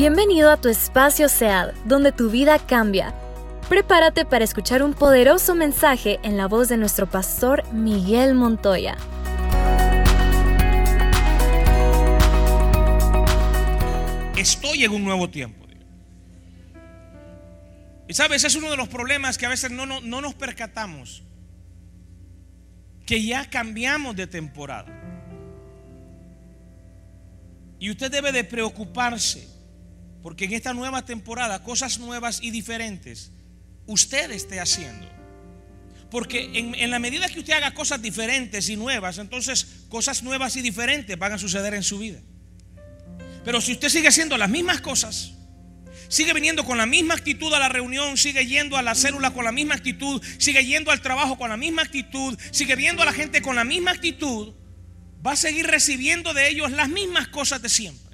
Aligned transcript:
Bienvenido 0.00 0.50
a 0.50 0.58
tu 0.58 0.70
espacio 0.70 1.28
SEAD, 1.28 1.74
donde 1.84 2.10
tu 2.10 2.30
vida 2.30 2.58
cambia. 2.58 3.14
Prepárate 3.68 4.24
para 4.24 4.42
escuchar 4.42 4.82
un 4.82 4.94
poderoso 4.94 5.54
mensaje 5.54 6.18
en 6.22 6.38
la 6.38 6.48
voz 6.48 6.70
de 6.70 6.78
nuestro 6.78 7.06
pastor 7.06 7.70
Miguel 7.70 8.34
Montoya. 8.34 8.96
Estoy 14.38 14.84
en 14.84 14.92
un 14.92 15.04
nuevo 15.04 15.28
tiempo. 15.28 15.66
Y 18.08 18.14
sabes, 18.14 18.42
es 18.44 18.56
uno 18.56 18.70
de 18.70 18.78
los 18.78 18.88
problemas 18.88 19.36
que 19.36 19.44
a 19.44 19.50
veces 19.50 19.70
no, 19.70 19.84
no, 19.84 20.00
no 20.00 20.22
nos 20.22 20.32
percatamos. 20.32 21.22
Que 23.04 23.22
ya 23.22 23.50
cambiamos 23.50 24.16
de 24.16 24.26
temporada. 24.26 24.88
Y 27.78 27.90
usted 27.90 28.10
debe 28.10 28.32
de 28.32 28.44
preocuparse. 28.44 29.59
Porque 30.22 30.44
en 30.44 30.52
esta 30.52 30.74
nueva 30.74 31.04
temporada, 31.04 31.62
cosas 31.62 31.98
nuevas 31.98 32.40
y 32.42 32.50
diferentes, 32.50 33.32
usted 33.86 34.30
esté 34.30 34.60
haciendo. 34.60 35.08
Porque 36.10 36.50
en, 36.54 36.90
la 36.90 36.98
medida 36.98 37.28
que 37.28 37.38
usted 37.38 37.52
haga 37.52 37.72
cosas 37.72 38.02
diferentes 38.02 38.68
y 38.68 38.76
nuevas, 38.76 39.18
entonces 39.18 39.84
cosas 39.88 40.22
nuevas 40.22 40.56
y 40.56 40.62
diferentes 40.62 41.16
van 41.16 41.32
a 41.32 41.38
suceder 41.38 41.74
en 41.74 41.84
su 41.84 41.98
vida. 41.98 42.20
Pero 43.44 43.60
si 43.60 43.72
usted 43.72 43.88
sigue 43.88 44.08
haciendo 44.08 44.36
las 44.36 44.50
mismas 44.50 44.80
cosas, 44.80 45.32
sigue 46.08 46.34
viniendo 46.34 46.64
con 46.64 46.78
la 46.78 46.86
misma 46.86 47.14
actitud 47.14 47.54
a 47.54 47.60
la 47.60 47.68
reunión, 47.68 48.16
sigue 48.16 48.44
yendo 48.46 48.76
a 48.76 48.82
la 48.82 48.96
célula 48.96 49.32
con 49.32 49.44
la 49.44 49.52
misma 49.52 49.74
actitud, 49.74 50.20
sigue 50.38 50.64
yendo 50.66 50.90
al 50.90 51.00
trabajo 51.00 51.38
con 51.38 51.48
la 51.48 51.56
misma 51.56 51.82
actitud, 51.82 52.36
sigue 52.50 52.74
viendo 52.74 53.02
a 53.02 53.06
la 53.06 53.12
gente 53.12 53.40
con 53.40 53.54
la 53.54 53.64
misma 53.64 53.92
actitud, 53.92 54.52
va 55.24 55.32
a 55.32 55.36
seguir 55.36 55.68
recibiendo 55.68 56.34
de 56.34 56.48
ellos 56.48 56.72
las 56.72 56.88
mismas 56.88 57.28
cosas 57.28 57.62
de 57.62 57.68
siempre. 57.68 58.09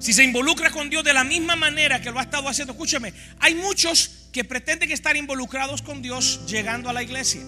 Si 0.00 0.14
se 0.14 0.24
involucra 0.24 0.70
con 0.70 0.88
Dios 0.88 1.04
de 1.04 1.12
la 1.12 1.24
misma 1.24 1.56
manera 1.56 2.00
que 2.00 2.10
lo 2.10 2.18
ha 2.18 2.22
estado 2.22 2.48
haciendo, 2.48 2.72
escúcheme, 2.72 3.12
hay 3.38 3.54
muchos 3.54 4.28
que 4.32 4.44
pretenden 4.44 4.90
estar 4.90 5.14
involucrados 5.14 5.82
con 5.82 6.00
Dios 6.00 6.40
llegando 6.46 6.88
a 6.88 6.94
la 6.94 7.02
iglesia. 7.02 7.42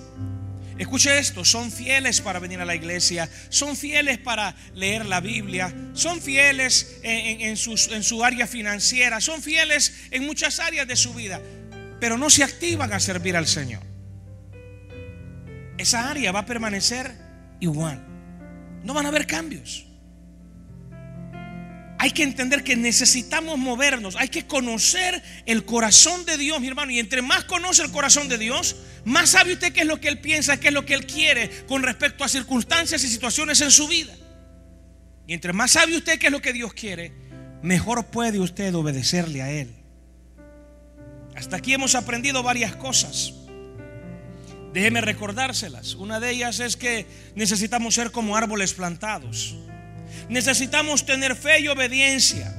Escuche 0.76 1.18
esto, 1.18 1.46
son 1.46 1.72
fieles 1.72 2.20
para 2.20 2.40
venir 2.40 2.60
a 2.60 2.66
la 2.66 2.74
iglesia, 2.74 3.28
son 3.48 3.74
fieles 3.74 4.18
para 4.18 4.54
leer 4.74 5.06
la 5.06 5.20
Biblia, 5.20 5.74
son 5.94 6.20
fieles 6.20 6.98
en, 7.02 7.40
en, 7.40 7.56
su 7.56 8.24
área 8.24 8.46
financiera, 8.46 9.22
son 9.22 9.40
fieles 9.42 10.08
en 10.10 10.26
muchas 10.26 10.60
áreas 10.60 10.86
de 10.86 10.96
su 10.96 11.14
vida, 11.14 11.40
pero 12.00 12.18
no 12.18 12.28
se 12.28 12.44
activan 12.44 12.92
a 12.92 13.00
servir 13.00 13.34
al 13.34 13.46
Señor. 13.46 13.82
Esa 15.78 16.10
área 16.10 16.32
va 16.32 16.40
a 16.40 16.46
permanecer 16.46 17.14
igual, 17.60 18.04
no 18.84 18.92
van 18.92 19.06
a 19.06 19.08
haber 19.08 19.26
cambios. 19.26 19.86
Hay 22.02 22.10
que 22.10 22.24
entender 22.24 22.64
que 22.64 22.74
necesitamos 22.74 23.56
movernos, 23.56 24.16
hay 24.16 24.26
que 24.26 24.44
conocer 24.44 25.22
el 25.46 25.64
corazón 25.64 26.24
de 26.24 26.36
Dios, 26.36 26.60
mi 26.60 26.66
hermano. 26.66 26.90
Y 26.90 26.98
entre 26.98 27.22
más 27.22 27.44
conoce 27.44 27.80
el 27.84 27.92
corazón 27.92 28.28
de 28.28 28.38
Dios, 28.38 28.74
más 29.04 29.30
sabe 29.30 29.52
usted 29.52 29.72
qué 29.72 29.82
es 29.82 29.86
lo 29.86 30.00
que 30.00 30.08
Él 30.08 30.18
piensa, 30.18 30.58
qué 30.58 30.66
es 30.66 30.74
lo 30.74 30.84
que 30.84 30.94
Él 30.94 31.06
quiere 31.06 31.48
con 31.68 31.84
respecto 31.84 32.24
a 32.24 32.28
circunstancias 32.28 33.04
y 33.04 33.06
situaciones 33.06 33.60
en 33.60 33.70
su 33.70 33.86
vida. 33.86 34.16
Y 35.28 35.32
entre 35.32 35.52
más 35.52 35.70
sabe 35.70 35.96
usted 35.96 36.18
qué 36.18 36.26
es 36.26 36.32
lo 36.32 36.42
que 36.42 36.52
Dios 36.52 36.74
quiere, 36.74 37.12
mejor 37.62 38.06
puede 38.06 38.40
usted 38.40 38.74
obedecerle 38.74 39.40
a 39.40 39.52
Él. 39.52 39.72
Hasta 41.36 41.58
aquí 41.58 41.72
hemos 41.72 41.94
aprendido 41.94 42.42
varias 42.42 42.74
cosas. 42.74 43.32
Déjeme 44.72 45.02
recordárselas. 45.02 45.94
Una 45.94 46.18
de 46.18 46.32
ellas 46.32 46.58
es 46.58 46.76
que 46.76 47.06
necesitamos 47.36 47.94
ser 47.94 48.10
como 48.10 48.36
árboles 48.36 48.74
plantados. 48.74 49.54
Necesitamos 50.28 51.04
tener 51.04 51.36
fe 51.36 51.60
y 51.60 51.68
obediencia. 51.68 52.54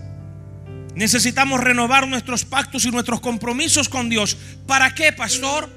Necesitamos 0.96 1.60
renovar 1.60 2.08
nuestros 2.08 2.46
pactos 2.46 2.86
y 2.86 2.92
nuestros 2.92 3.20
compromisos 3.20 3.90
con 3.90 4.10
Dios. 4.10 4.38
¿Para 4.68 4.94
qué, 4.94 5.12
pastor? 5.12 5.70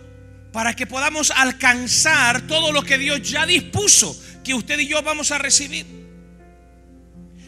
Para 0.52 0.74
que 0.74 0.86
podamos 0.86 1.30
alcanzar 1.30 2.42
todo 2.42 2.72
lo 2.72 2.82
que 2.82 2.98
Dios 2.98 3.22
ya 3.22 3.46
dispuso 3.46 4.18
que 4.44 4.54
usted 4.54 4.78
y 4.78 4.86
yo 4.86 5.02
vamos 5.02 5.30
a 5.32 5.38
recibir. 5.38 5.86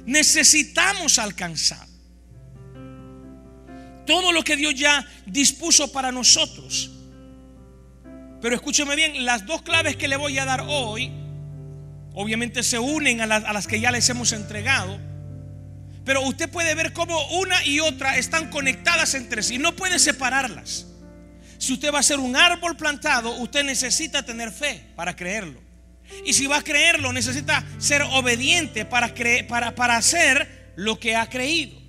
Necesitamos 0.07 1.19
alcanzar 1.19 1.87
todo 4.07 4.33
lo 4.33 4.43
que 4.43 4.57
Dios 4.57 4.75
ya 4.75 5.07
dispuso 5.27 5.93
para 5.93 6.11
nosotros. 6.11 6.91
Pero 8.41 8.55
escúcheme 8.55 8.97
bien, 8.97 9.27
las 9.27 9.45
dos 9.45 9.61
claves 9.61 9.97
que 9.97 10.09
le 10.09 10.17
voy 10.17 10.39
a 10.39 10.47
dar 10.47 10.65
hoy 10.67 11.13
obviamente 12.21 12.65
se 12.65 12.81
unen 12.81 13.21
a 13.21 13.27
las, 13.27 13.69
que 13.69 13.79
ya 13.79 13.93
les 13.93 14.09
hemos 14.09 14.33
entregado. 14.33 14.99
Pero 16.05 16.23
usted 16.23 16.51
puede 16.51 16.75
ver 16.75 16.93
cómo 16.93 17.17
una 17.39 17.65
y 17.65 17.79
otra 17.79 18.17
están 18.17 18.51
conectadas 18.51 19.15
entre 19.15 19.41
sí. 19.41 19.57
No 19.57 19.77
puede 19.77 20.01
separarlas. 20.01 20.87
Si 21.59 21.73
usted 21.73 21.95
va 21.95 22.01
a 22.01 22.03
ser 22.03 22.19
un 22.19 22.35
árbol 22.35 22.77
plantado, 22.77 23.37
usted 23.37 23.63
necesita 23.63 24.25
tener 24.25 24.51
fe 24.51 24.83
para 24.97 25.15
creerlo. 25.15 25.61
Y 26.25 26.33
si 26.33 26.49
va 26.49 26.57
a 26.57 26.63
creerlo, 26.63 27.13
necesita 27.13 27.65
ser 27.79 28.03
obediente 28.03 28.85
para, 28.85 29.15
creer, 29.15 29.47
para, 29.47 29.77
para 29.77 29.97
hacer 29.97 30.73
lo 30.75 30.99
que 30.99 31.15
ha 31.15 31.29
creído. 31.29 31.81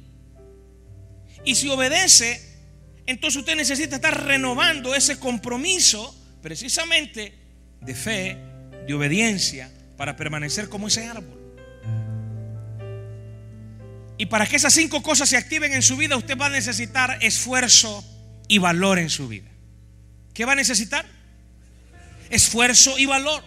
Y 1.43 1.55
si 1.55 1.69
obedece, 1.69 2.39
entonces 3.07 3.39
usted 3.39 3.55
necesita 3.55 3.95
estar 3.95 4.25
renovando 4.25 4.93
ese 4.93 5.17
compromiso 5.17 6.15
precisamente 6.43 7.33
de 7.81 7.95
fe, 7.95 8.37
de 8.85 8.93
obediencia, 8.93 9.71
para 9.99 10.15
permanecer 10.15 10.69
como 10.69 10.87
ese 10.87 11.05
árbol. 11.09 11.37
Y 14.17 14.27
para 14.27 14.45
que 14.45 14.55
esas 14.55 14.73
cinco 14.73 15.03
cosas 15.03 15.27
se 15.27 15.35
activen 15.35 15.73
en 15.73 15.81
su 15.81 15.97
vida, 15.97 16.15
usted 16.15 16.37
va 16.37 16.45
a 16.45 16.49
necesitar 16.49 17.17
esfuerzo 17.19 18.01
y 18.47 18.59
valor 18.59 18.97
en 18.97 19.09
su 19.09 19.27
vida. 19.27 19.49
¿Qué 20.33 20.45
va 20.45 20.53
a 20.53 20.55
necesitar? 20.55 21.05
Esfuerzo 22.29 22.97
y 22.97 23.07
valor. 23.07 23.43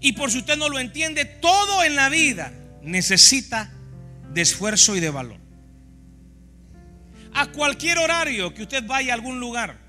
Y 0.00 0.12
por 0.12 0.30
si 0.30 0.38
usted 0.38 0.56
no 0.56 0.70
lo 0.70 0.78
entiende, 0.78 1.26
todo 1.26 1.84
en 1.84 1.96
la 1.96 2.08
vida 2.08 2.50
necesita 2.80 3.70
de 4.32 4.40
esfuerzo 4.40 4.96
y 4.96 5.00
de 5.00 5.10
valor. 5.10 5.40
A 7.34 7.52
cualquier 7.52 7.98
horario 7.98 8.54
que 8.54 8.62
usted 8.62 8.86
vaya 8.86 9.12
a 9.12 9.16
algún 9.16 9.38
lugar, 9.38 9.85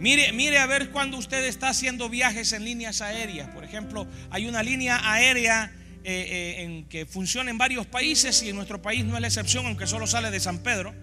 Mire, 0.00 0.32
mire 0.32 0.56
a 0.56 0.66
ver 0.66 0.90
cuando 0.92 1.18
usted 1.18 1.44
está 1.44 1.68
haciendo 1.68 2.08
viajes 2.08 2.54
en 2.54 2.64
líneas 2.64 3.02
aéreas. 3.02 3.50
Por 3.50 3.64
ejemplo, 3.64 4.06
hay 4.30 4.46
una 4.46 4.62
línea 4.62 4.98
aérea 5.04 5.70
eh, 6.02 6.54
eh, 6.56 6.62
en 6.62 6.88
que 6.88 7.04
funciona 7.04 7.50
en 7.50 7.58
varios 7.58 7.86
países 7.86 8.42
y 8.42 8.48
en 8.48 8.56
nuestro 8.56 8.80
país 8.80 9.04
no 9.04 9.16
es 9.16 9.20
la 9.20 9.26
excepción, 9.26 9.66
aunque 9.66 9.86
solo 9.86 10.06
sale 10.06 10.30
de 10.30 10.40
San 10.40 10.60
Pedro. 10.60 10.94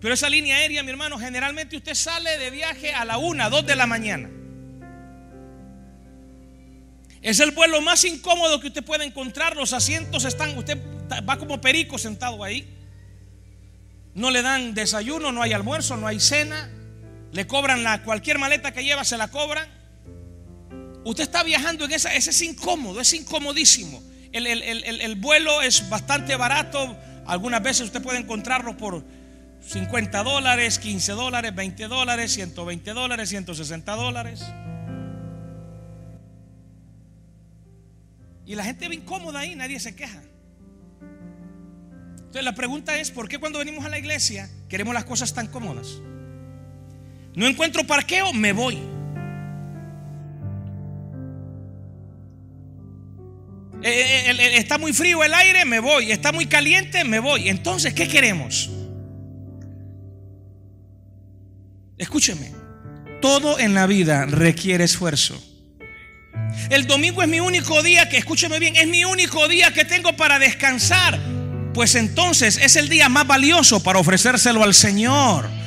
Pero 0.00 0.12
esa 0.12 0.28
línea 0.28 0.56
aérea, 0.56 0.82
mi 0.82 0.90
hermano, 0.90 1.16
generalmente 1.16 1.76
usted 1.76 1.94
sale 1.94 2.36
de 2.38 2.50
viaje 2.50 2.92
a 2.92 3.04
la 3.04 3.18
una, 3.18 3.48
dos 3.48 3.64
de 3.64 3.76
la 3.76 3.86
mañana. 3.86 4.28
Es 7.22 7.38
el 7.38 7.52
vuelo 7.52 7.80
más 7.82 8.04
incómodo 8.04 8.58
que 8.58 8.66
usted 8.66 8.82
puede 8.82 9.04
encontrar. 9.04 9.54
Los 9.54 9.72
asientos 9.72 10.24
están, 10.24 10.58
usted 10.58 10.76
va 11.22 11.38
como 11.38 11.60
perico 11.60 11.98
sentado 11.98 12.42
ahí. 12.42 12.68
No 14.14 14.32
le 14.32 14.42
dan 14.42 14.74
desayuno, 14.74 15.30
no 15.30 15.40
hay 15.40 15.52
almuerzo, 15.52 15.96
no 15.96 16.08
hay 16.08 16.18
cena. 16.18 16.68
Le 17.32 17.46
cobran 17.46 17.82
la, 17.82 18.02
cualquier 18.02 18.38
maleta 18.38 18.72
que 18.72 18.84
lleva, 18.84 19.04
se 19.04 19.16
la 19.16 19.28
cobran. 19.28 19.68
Usted 21.04 21.22
está 21.22 21.42
viajando 21.42 21.84
en 21.84 21.92
esa, 21.92 22.14
ese 22.14 22.30
es 22.30 22.42
incómodo, 22.42 23.00
es 23.00 23.12
incomodísimo. 23.12 24.02
El, 24.32 24.46
el, 24.46 24.62
el, 24.62 25.00
el, 25.00 25.16
vuelo 25.16 25.62
es 25.62 25.88
bastante 25.88 26.36
barato. 26.36 26.96
Algunas 27.26 27.62
veces 27.62 27.86
usted 27.86 28.02
puede 28.02 28.18
encontrarlo 28.18 28.76
por 28.76 29.04
50 29.66 30.22
dólares, 30.22 30.78
15 30.78 31.12
dólares, 31.12 31.54
20 31.54 31.88
dólares, 31.88 32.32
120 32.32 32.92
dólares, 32.92 33.28
160 33.28 33.94
dólares. 33.94 34.44
Y 38.46 38.54
la 38.54 38.64
gente 38.64 38.88
ve 38.88 38.94
incómoda 38.94 39.40
ahí, 39.40 39.54
nadie 39.54 39.78
se 39.78 39.94
queja. 39.94 40.22
Entonces 42.16 42.44
la 42.44 42.54
pregunta 42.54 42.98
es, 42.98 43.10
¿por 43.10 43.28
qué 43.28 43.38
cuando 43.38 43.58
venimos 43.58 43.84
a 43.84 43.88
la 43.88 43.98
iglesia 43.98 44.50
queremos 44.68 44.94
las 44.94 45.04
cosas 45.04 45.32
tan 45.34 45.46
cómodas? 45.46 46.00
No 47.38 47.46
encuentro 47.46 47.84
parqueo, 47.84 48.32
me 48.32 48.52
voy. 48.52 48.74
Eh, 53.80 54.24
eh, 54.26 54.56
está 54.56 54.76
muy 54.76 54.92
frío 54.92 55.22
el 55.22 55.32
aire, 55.32 55.64
me 55.64 55.78
voy. 55.78 56.10
Está 56.10 56.32
muy 56.32 56.46
caliente, 56.46 57.04
me 57.04 57.20
voy. 57.20 57.48
Entonces, 57.48 57.94
¿qué 57.94 58.08
queremos? 58.08 58.68
Escúcheme, 61.96 62.50
todo 63.22 63.60
en 63.60 63.72
la 63.72 63.86
vida 63.86 64.26
requiere 64.26 64.82
esfuerzo. 64.82 65.40
El 66.70 66.88
domingo 66.88 67.22
es 67.22 67.28
mi 67.28 67.38
único 67.38 67.84
día 67.84 68.08
que, 68.08 68.16
escúcheme 68.16 68.58
bien, 68.58 68.74
es 68.74 68.88
mi 68.88 69.04
único 69.04 69.46
día 69.46 69.72
que 69.72 69.84
tengo 69.84 70.16
para 70.16 70.40
descansar. 70.40 71.20
Pues 71.72 71.94
entonces 71.94 72.56
es 72.56 72.74
el 72.74 72.88
día 72.88 73.08
más 73.08 73.28
valioso 73.28 73.80
para 73.80 74.00
ofrecérselo 74.00 74.64
al 74.64 74.74
Señor. 74.74 75.57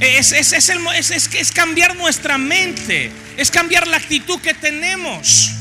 Es, 0.00 0.32
es, 0.32 0.52
es, 0.52 1.10
es, 1.34 1.52
cambiar 1.52 1.96
nuestra 1.96 2.36
mente, 2.36 3.10
es 3.36 3.50
cambiar 3.50 3.86
la 3.86 3.96
actitud 3.96 4.40
que 4.40 4.54
tenemos. 4.54 5.52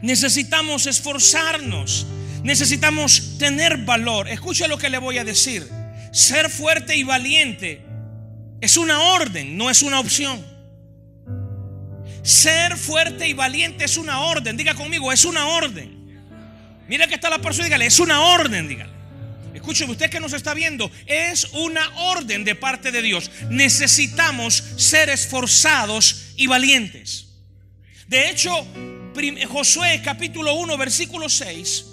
Necesitamos 0.00 0.86
esforzarnos, 0.86 2.06
Necesitamos 2.42 3.38
tener 3.38 3.78
valor. 3.78 4.28
Escucha 4.28 4.66
lo 4.66 4.76
que 4.76 4.90
le 4.90 4.98
voy 4.98 5.18
a 5.18 5.24
decir. 5.24 5.68
Ser 6.10 6.50
fuerte 6.50 6.96
y 6.96 7.04
valiente 7.04 7.82
es 8.60 8.76
una 8.76 9.00
orden, 9.00 9.56
no 9.56 9.70
es 9.70 9.82
una 9.82 10.00
opción. 10.00 10.44
Ser 12.22 12.76
fuerte 12.76 13.28
y 13.28 13.32
valiente 13.32 13.84
es 13.84 13.96
una 13.96 14.20
orden. 14.20 14.56
Diga 14.56 14.74
conmigo, 14.74 15.12
es 15.12 15.24
una 15.24 15.46
orden. 15.46 16.02
Mira 16.88 17.06
que 17.06 17.14
está 17.14 17.30
la 17.30 17.38
persona, 17.38 17.66
dígale, 17.66 17.86
es 17.86 18.00
una 18.00 18.20
orden, 18.20 18.68
dígale. 18.68 18.92
Escúcheme, 19.54 19.92
usted 19.92 20.10
que 20.10 20.20
nos 20.20 20.32
está 20.32 20.54
viendo, 20.54 20.90
es 21.06 21.44
una 21.52 21.86
orden 21.96 22.44
de 22.44 22.54
parte 22.54 22.90
de 22.90 23.02
Dios. 23.02 23.30
Necesitamos 23.50 24.62
ser 24.76 25.10
esforzados 25.10 26.32
y 26.36 26.46
valientes. 26.46 27.28
De 28.08 28.30
hecho, 28.30 28.66
Josué 29.48 30.00
capítulo 30.04 30.54
1, 30.54 30.78
versículo 30.78 31.28
6, 31.28 31.86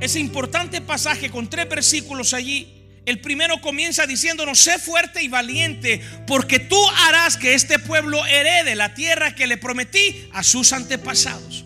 ese 0.00 0.18
importante 0.18 0.80
pasaje 0.80 1.30
con 1.30 1.48
tres 1.48 1.68
versículos 1.68 2.34
allí, 2.34 2.82
el 3.06 3.20
primero 3.20 3.60
comienza 3.60 4.06
diciéndonos, 4.06 4.58
sé 4.58 4.78
fuerte 4.78 5.22
y 5.22 5.28
valiente, 5.28 6.00
porque 6.26 6.58
tú 6.58 6.78
harás 7.06 7.36
que 7.36 7.54
este 7.54 7.78
pueblo 7.78 8.24
herede 8.26 8.74
la 8.74 8.94
tierra 8.94 9.34
que 9.34 9.46
le 9.46 9.56
prometí 9.56 10.28
a 10.32 10.42
sus 10.42 10.72
antepasados. 10.72 11.64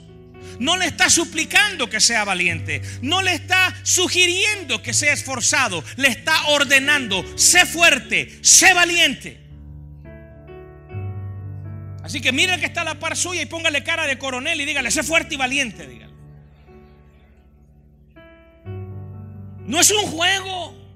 No 0.58 0.76
le 0.76 0.86
está 0.86 1.10
suplicando 1.10 1.88
que 1.90 2.00
sea 2.00 2.24
valiente, 2.24 2.82
no 3.02 3.22
le 3.22 3.34
está 3.34 3.74
sugiriendo 3.82 4.82
que 4.82 4.94
sea 4.94 5.12
esforzado, 5.12 5.84
le 5.96 6.08
está 6.08 6.46
ordenando, 6.48 7.24
sé 7.36 7.66
fuerte, 7.66 8.38
sé 8.42 8.72
valiente. 8.72 9.40
Así 12.02 12.20
que 12.20 12.32
mire 12.32 12.58
que 12.60 12.66
está 12.66 12.84
la 12.84 12.98
par 12.98 13.16
suya 13.16 13.42
y 13.42 13.46
póngale 13.46 13.82
cara 13.82 14.06
de 14.06 14.16
coronel 14.16 14.60
y 14.60 14.64
dígale, 14.64 14.90
sé 14.90 15.02
fuerte 15.02 15.34
y 15.34 15.38
valiente, 15.38 15.86
dígale. 15.86 16.14
No 19.66 19.80
es 19.80 19.90
un 19.90 20.06
juego. 20.12 20.86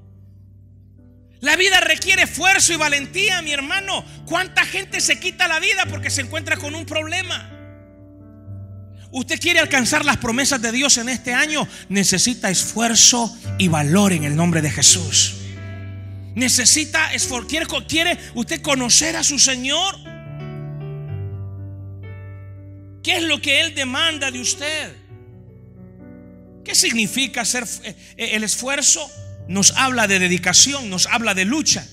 La 1.40 1.56
vida 1.56 1.80
requiere 1.80 2.22
esfuerzo 2.22 2.72
y 2.72 2.76
valentía, 2.76 3.42
mi 3.42 3.52
hermano. 3.52 4.04
¿Cuánta 4.26 4.64
gente 4.64 5.00
se 5.00 5.18
quita 5.18 5.48
la 5.48 5.58
vida 5.58 5.86
porque 5.86 6.10
se 6.10 6.20
encuentra 6.20 6.56
con 6.56 6.74
un 6.74 6.86
problema? 6.86 7.59
Usted 9.12 9.40
quiere 9.40 9.58
alcanzar 9.58 10.04
las 10.04 10.18
promesas 10.18 10.62
de 10.62 10.70
Dios 10.70 10.96
en 10.98 11.08
este 11.08 11.34
año, 11.34 11.66
necesita 11.88 12.48
esfuerzo 12.48 13.36
y 13.58 13.66
valor 13.68 14.12
en 14.12 14.24
el 14.24 14.36
nombre 14.36 14.62
de 14.62 14.70
Jesús. 14.70 15.34
Necesita 16.36 17.12
esfuerzo. 17.12 17.48
¿Quiere, 17.48 17.66
¿Quiere 17.88 18.18
usted 18.34 18.62
conocer 18.62 19.16
a 19.16 19.24
su 19.24 19.38
Señor? 19.38 19.96
¿Qué 23.02 23.16
es 23.16 23.22
lo 23.24 23.40
que 23.40 23.60
Él 23.62 23.74
demanda 23.74 24.30
de 24.30 24.40
usted? 24.40 24.94
¿Qué 26.64 26.76
significa 26.76 27.40
hacer 27.40 27.66
eh, 27.82 27.96
el 28.16 28.44
esfuerzo? 28.44 29.10
Nos 29.48 29.72
habla 29.72 30.06
de 30.06 30.20
dedicación, 30.20 30.88
nos 30.88 31.06
habla 31.06 31.34
de 31.34 31.44
lucha, 31.44 31.84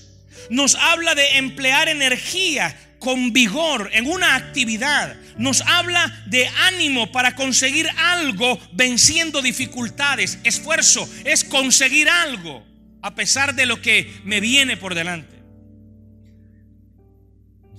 nos 0.50 0.76
habla 0.76 1.16
de 1.16 1.38
emplear 1.38 1.88
energía 1.88 2.76
con 2.98 3.32
vigor 3.32 3.90
en 3.92 4.06
una 4.06 4.34
actividad. 4.36 5.16
Nos 5.36 5.60
habla 5.62 6.24
de 6.26 6.48
ánimo 6.66 7.12
para 7.12 7.34
conseguir 7.34 7.88
algo 7.96 8.58
venciendo 8.72 9.42
dificultades. 9.42 10.38
Esfuerzo 10.44 11.08
es 11.24 11.44
conseguir 11.44 12.08
algo 12.08 12.64
a 13.02 13.14
pesar 13.14 13.54
de 13.54 13.66
lo 13.66 13.80
que 13.80 14.20
me 14.24 14.40
viene 14.40 14.76
por 14.76 14.94
delante. 14.94 15.36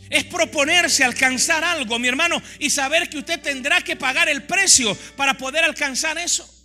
Es 0.09 0.23
proponerse 0.23 1.03
alcanzar 1.03 1.63
algo, 1.63 1.99
mi 1.99 2.07
hermano, 2.07 2.41
y 2.57 2.69
saber 2.69 3.09
que 3.09 3.19
usted 3.19 3.39
tendrá 3.39 3.81
que 3.81 3.95
pagar 3.95 4.27
el 4.27 4.43
precio 4.43 4.95
para 5.15 5.35
poder 5.35 5.63
alcanzar 5.63 6.17
eso. 6.17 6.58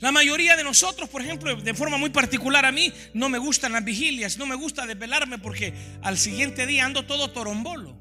La 0.00 0.12
mayoría 0.12 0.56
de 0.56 0.64
nosotros, 0.64 1.10
por 1.10 1.20
ejemplo, 1.20 1.54
de 1.54 1.74
forma 1.74 1.98
muy 1.98 2.08
particular 2.08 2.64
a 2.64 2.72
mí, 2.72 2.90
no 3.12 3.28
me 3.28 3.36
gustan 3.36 3.72
las 3.72 3.84
vigilias, 3.84 4.38
no 4.38 4.46
me 4.46 4.54
gusta 4.54 4.86
desvelarme 4.86 5.38
porque 5.38 5.74
al 6.02 6.16
siguiente 6.16 6.66
día 6.66 6.86
ando 6.86 7.04
todo 7.04 7.30
torombolo. 7.30 8.00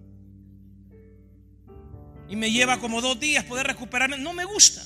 Y 2.30 2.38
me 2.38 2.52
lleva 2.52 2.80
como 2.80 3.02
dos 3.02 3.20
días 3.20 3.44
poder 3.44 3.68
recuperarme. 3.68 4.18
No 4.18 4.32
me 4.32 4.46
gusta. 4.46 4.82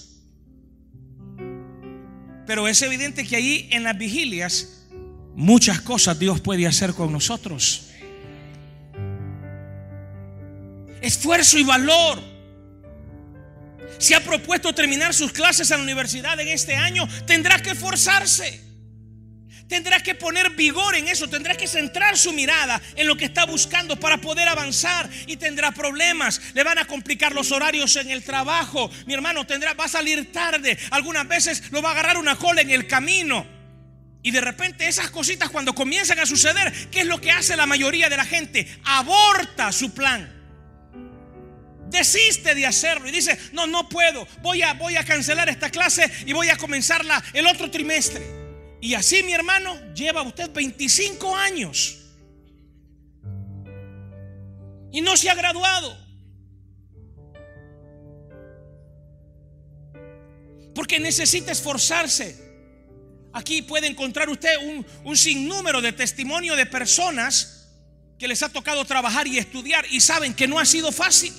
Pero 2.47 2.67
es 2.67 2.81
evidente 2.81 3.27
que 3.27 3.35
ahí 3.35 3.69
en 3.71 3.83
las 3.83 3.97
vigilias 3.97 4.87
muchas 5.35 5.81
cosas 5.81 6.17
Dios 6.17 6.41
puede 6.41 6.65
hacer 6.65 6.93
con 6.93 7.11
nosotros. 7.11 7.89
Esfuerzo 11.01 11.59
y 11.59 11.63
valor 11.63 12.32
si 13.97 14.13
ha 14.13 14.23
propuesto 14.23 14.73
terminar 14.73 15.13
sus 15.13 15.31
clases 15.31 15.69
en 15.71 15.77
la 15.77 15.83
universidad 15.83 16.39
en 16.39 16.47
este 16.47 16.75
año, 16.75 17.07
tendrá 17.25 17.59
que 17.61 17.71
esforzarse. 17.71 18.61
Tendrá 19.67 20.01
que 20.01 20.13
poner 20.13 20.51
vigor 20.51 20.95
en 20.95 21.07
eso, 21.07 21.27
tendrá 21.27 21.55
que 21.55 21.67
centrar 21.67 22.17
su 22.17 22.31
mirada 22.33 22.81
en 22.95 23.07
lo 23.07 23.15
que 23.15 23.25
está 23.25 23.45
buscando 23.45 23.99
para 23.99 24.17
poder 24.17 24.47
avanzar 24.47 25.09
y 25.25 25.37
tendrá 25.37 25.71
problemas. 25.71 26.41
Le 26.53 26.63
van 26.63 26.77
a 26.77 26.85
complicar 26.85 27.33
los 27.33 27.51
horarios 27.51 27.95
en 27.95 28.11
el 28.11 28.23
trabajo. 28.23 28.91
Mi 29.07 29.13
hermano 29.13 29.47
tendrá 29.47 29.73
va 29.73 29.85
a 29.85 29.89
salir 29.89 30.31
tarde. 30.31 30.77
Algunas 30.91 31.27
veces 31.27 31.71
lo 31.71 31.81
va 31.81 31.89
a 31.89 31.91
agarrar 31.93 32.17
una 32.17 32.35
cola 32.35 32.61
en 32.61 32.69
el 32.69 32.87
camino. 32.87 33.47
Y 34.21 34.31
de 34.31 34.41
repente 34.41 34.87
esas 34.87 35.09
cositas 35.09 35.49
cuando 35.49 35.73
comienzan 35.73 36.19
a 36.19 36.25
suceder, 36.25 36.71
¿qué 36.91 37.01
es 37.01 37.07
lo 37.07 37.19
que 37.19 37.31
hace 37.31 37.55
la 37.57 37.65
mayoría 37.65 38.09
de 38.09 38.17
la 38.17 38.25
gente? 38.25 38.67
Aborta 38.83 39.71
su 39.71 39.93
plan 39.93 40.42
desiste 41.93 42.53
de 42.55 42.65
hacerlo 42.65 43.07
y 43.07 43.11
dice, 43.11 43.37
no, 43.53 43.67
no 43.67 43.87
puedo, 43.87 44.27
voy 44.41 44.61
a, 44.61 44.73
voy 44.73 44.97
a 44.97 45.05
cancelar 45.05 45.47
esta 45.47 45.69
clase 45.69 46.11
y 46.25 46.33
voy 46.33 46.49
a 46.49 46.57
comenzarla 46.57 47.23
el 47.31 47.47
otro 47.47 47.71
trimestre. 47.71 48.21
Y 48.81 48.95
así 48.95 49.23
mi 49.23 49.31
hermano 49.31 49.93
lleva 49.93 50.23
usted 50.23 50.51
25 50.51 51.33
años 51.33 51.99
y 54.91 54.99
no 54.99 55.15
se 55.15 55.29
ha 55.29 55.35
graduado. 55.35 55.97
Porque 60.75 60.99
necesita 60.99 61.51
esforzarse. 61.51 62.41
Aquí 63.31 63.61
puede 63.61 63.87
encontrar 63.87 64.29
usted 64.29 64.57
un, 64.63 64.85
un 65.03 65.15
sinnúmero 65.15 65.81
de 65.81 65.93
testimonio 65.93 66.55
de 66.55 66.65
personas 66.65 67.69
que 68.19 68.27
les 68.27 68.41
ha 68.43 68.49
tocado 68.49 68.83
trabajar 68.85 69.27
y 69.27 69.37
estudiar 69.37 69.85
y 69.89 70.01
saben 70.01 70.33
que 70.33 70.47
no 70.47 70.59
ha 70.59 70.65
sido 70.65 70.91
fácil 70.91 71.33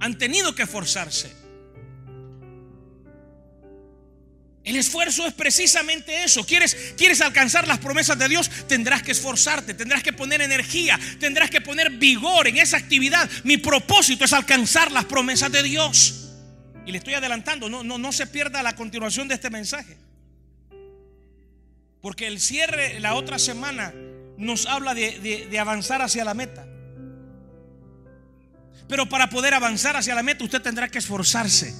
han 0.00 0.18
tenido 0.18 0.54
que 0.54 0.62
esforzarse. 0.62 1.44
El 4.64 4.76
esfuerzo 4.76 5.26
es 5.26 5.34
precisamente 5.34 6.24
eso. 6.24 6.44
¿Quieres, 6.46 6.94
¿Quieres 6.96 7.20
alcanzar 7.20 7.68
las 7.68 7.78
promesas 7.78 8.18
de 8.18 8.28
Dios? 8.28 8.50
Tendrás 8.66 9.02
que 9.02 9.12
esforzarte, 9.12 9.74
tendrás 9.74 10.02
que 10.02 10.14
poner 10.14 10.40
energía, 10.40 10.98
tendrás 11.20 11.50
que 11.50 11.60
poner 11.60 11.90
vigor 11.90 12.48
en 12.48 12.56
esa 12.56 12.78
actividad. 12.78 13.28
Mi 13.44 13.58
propósito 13.58 14.24
es 14.24 14.32
alcanzar 14.32 14.90
las 14.90 15.04
promesas 15.04 15.52
de 15.52 15.62
Dios. 15.62 16.30
Y 16.86 16.92
le 16.92 16.98
estoy 16.98 17.12
adelantando, 17.12 17.68
no, 17.68 17.84
no, 17.84 17.98
no 17.98 18.10
se 18.10 18.26
pierda 18.26 18.62
la 18.62 18.74
continuación 18.74 19.28
de 19.28 19.34
este 19.34 19.50
mensaje. 19.50 19.98
Porque 22.00 22.26
el 22.26 22.40
cierre 22.40 23.00
la 23.00 23.14
otra 23.14 23.38
semana 23.38 23.92
nos 24.38 24.64
habla 24.64 24.94
de, 24.94 25.46
de 25.50 25.58
avanzar 25.58 26.00
hacia 26.00 26.24
la 26.24 26.32
meta. 26.32 26.66
Pero 28.88 29.08
para 29.08 29.30
poder 29.30 29.54
avanzar 29.54 29.96
hacia 29.96 30.14
la 30.14 30.22
meta 30.22 30.44
usted 30.44 30.60
tendrá 30.60 30.88
que 30.88 30.98
esforzarse. 30.98 31.74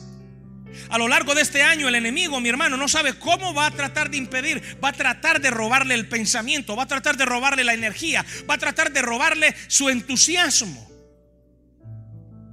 A 0.88 0.98
lo 0.98 1.08
largo 1.08 1.34
de 1.34 1.42
este 1.42 1.62
año 1.62 1.88
el 1.88 1.94
enemigo, 1.94 2.40
mi 2.40 2.48
hermano, 2.48 2.76
no 2.76 2.88
sabe 2.88 3.14
cómo 3.14 3.54
va 3.54 3.66
a 3.66 3.70
tratar 3.70 4.10
de 4.10 4.16
impedir, 4.16 4.78
va 4.82 4.88
a 4.88 4.92
tratar 4.92 5.40
de 5.40 5.50
robarle 5.50 5.94
el 5.94 6.08
pensamiento, 6.08 6.76
va 6.76 6.84
a 6.84 6.88
tratar 6.88 7.16
de 7.16 7.24
robarle 7.24 7.64
la 7.64 7.74
energía, 7.74 8.24
va 8.48 8.54
a 8.54 8.58
tratar 8.58 8.92
de 8.92 9.02
robarle 9.02 9.54
su 9.68 9.88
entusiasmo. 9.88 10.90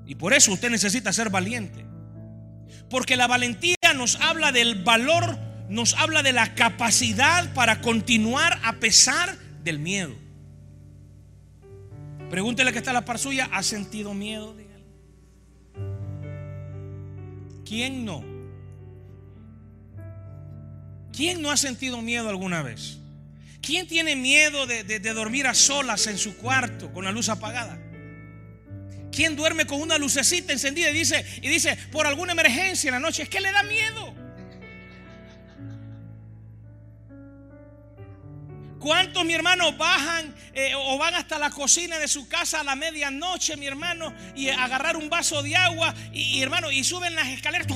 Y 0.06 0.16
por 0.16 0.34
eso 0.34 0.52
usted 0.52 0.70
necesita 0.70 1.14
ser 1.14 1.30
valiente. 1.30 1.86
Porque 2.90 3.16
la 3.16 3.28
valentía 3.28 3.76
nos 3.96 4.18
habla 4.18 4.52
del 4.52 4.84
valor, 4.84 5.40
nos 5.70 5.94
habla 5.94 6.22
de 6.24 6.34
la 6.34 6.54
capacidad 6.54 7.54
para 7.54 7.80
continuar 7.80 8.60
a 8.64 8.74
pesar 8.74 9.38
del 9.64 9.80
miedo. 9.80 10.14
Pregúntele 12.32 12.72
que 12.72 12.80
está 12.80 12.94
la 12.94 13.04
par 13.04 13.20
suya, 13.20 13.50
¿ha 13.52 13.62
sentido 13.62 14.14
miedo? 14.14 14.56
¿Quién 17.66 18.06
no? 18.06 18.24
¿Quién 21.12 21.42
no 21.42 21.52
ha 21.52 21.58
sentido 21.58 22.02
miedo 22.02 22.30
alguna 22.30 22.64
vez? 22.64 23.00
¿Quién 23.62 23.86
tiene 23.86 24.16
miedo 24.16 24.66
de, 24.66 24.84
de, 24.84 25.14
dormir 25.14 25.46
a 25.46 25.54
solas 25.54 26.08
en 26.08 26.18
su 26.18 26.38
cuarto 26.38 26.92
con 26.94 27.04
la 27.04 27.12
luz 27.12 27.28
apagada? 27.28 27.78
¿Quién 29.12 29.36
duerme 29.36 29.66
con 29.66 29.82
una 29.82 29.98
lucecita 29.98 30.54
encendida 30.54 30.90
y 30.90 30.94
dice, 30.94 31.26
y 31.42 31.50
dice, 31.50 31.78
por 31.92 32.08
alguna 32.08 32.32
emergencia 32.32 32.88
en 32.88 32.94
la 32.94 33.00
noche, 33.00 33.24
es 33.24 33.30
que 33.30 33.42
le 33.42 33.52
da 33.52 33.64
miedo? 33.64 34.21
¿Cuántos, 38.82 39.24
mi 39.24 39.34
hermano, 39.36 39.72
bajan 39.74 40.34
eh, 40.56 40.74
o 40.76 40.98
van 40.98 41.14
hasta 41.14 41.38
la 41.38 41.52
cocina 41.52 42.00
de 42.00 42.08
su 42.08 42.28
casa 42.28 42.62
a 42.62 42.64
la 42.64 42.76
medianoche, 42.76 43.56
mi 43.56 43.68
hermano, 43.68 44.12
y 44.36 44.50
agarrar 44.50 44.98
un 44.98 45.08
vaso 45.08 45.44
de 45.44 45.56
agua 45.56 45.94
y, 46.12 46.42
hermano, 46.42 46.72
y 46.72 46.84
suben 46.84 47.14
las 47.14 47.28
escaleras? 47.28 47.68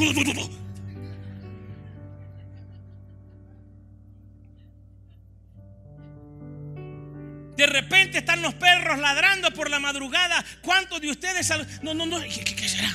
De 7.56 7.68
repente 7.68 8.18
están 8.18 8.42
los 8.42 8.56
perros 8.56 8.98
ladrando 8.98 9.52
por 9.52 9.70
la 9.70 9.80
madrugada. 9.80 10.44
¿Cuántos 10.64 11.02
de 11.02 11.12
ustedes? 11.12 11.48
No, 11.84 11.94
no, 11.94 12.08
no. 12.08 12.20
¿Qué, 12.20 12.68
será? 12.68 12.90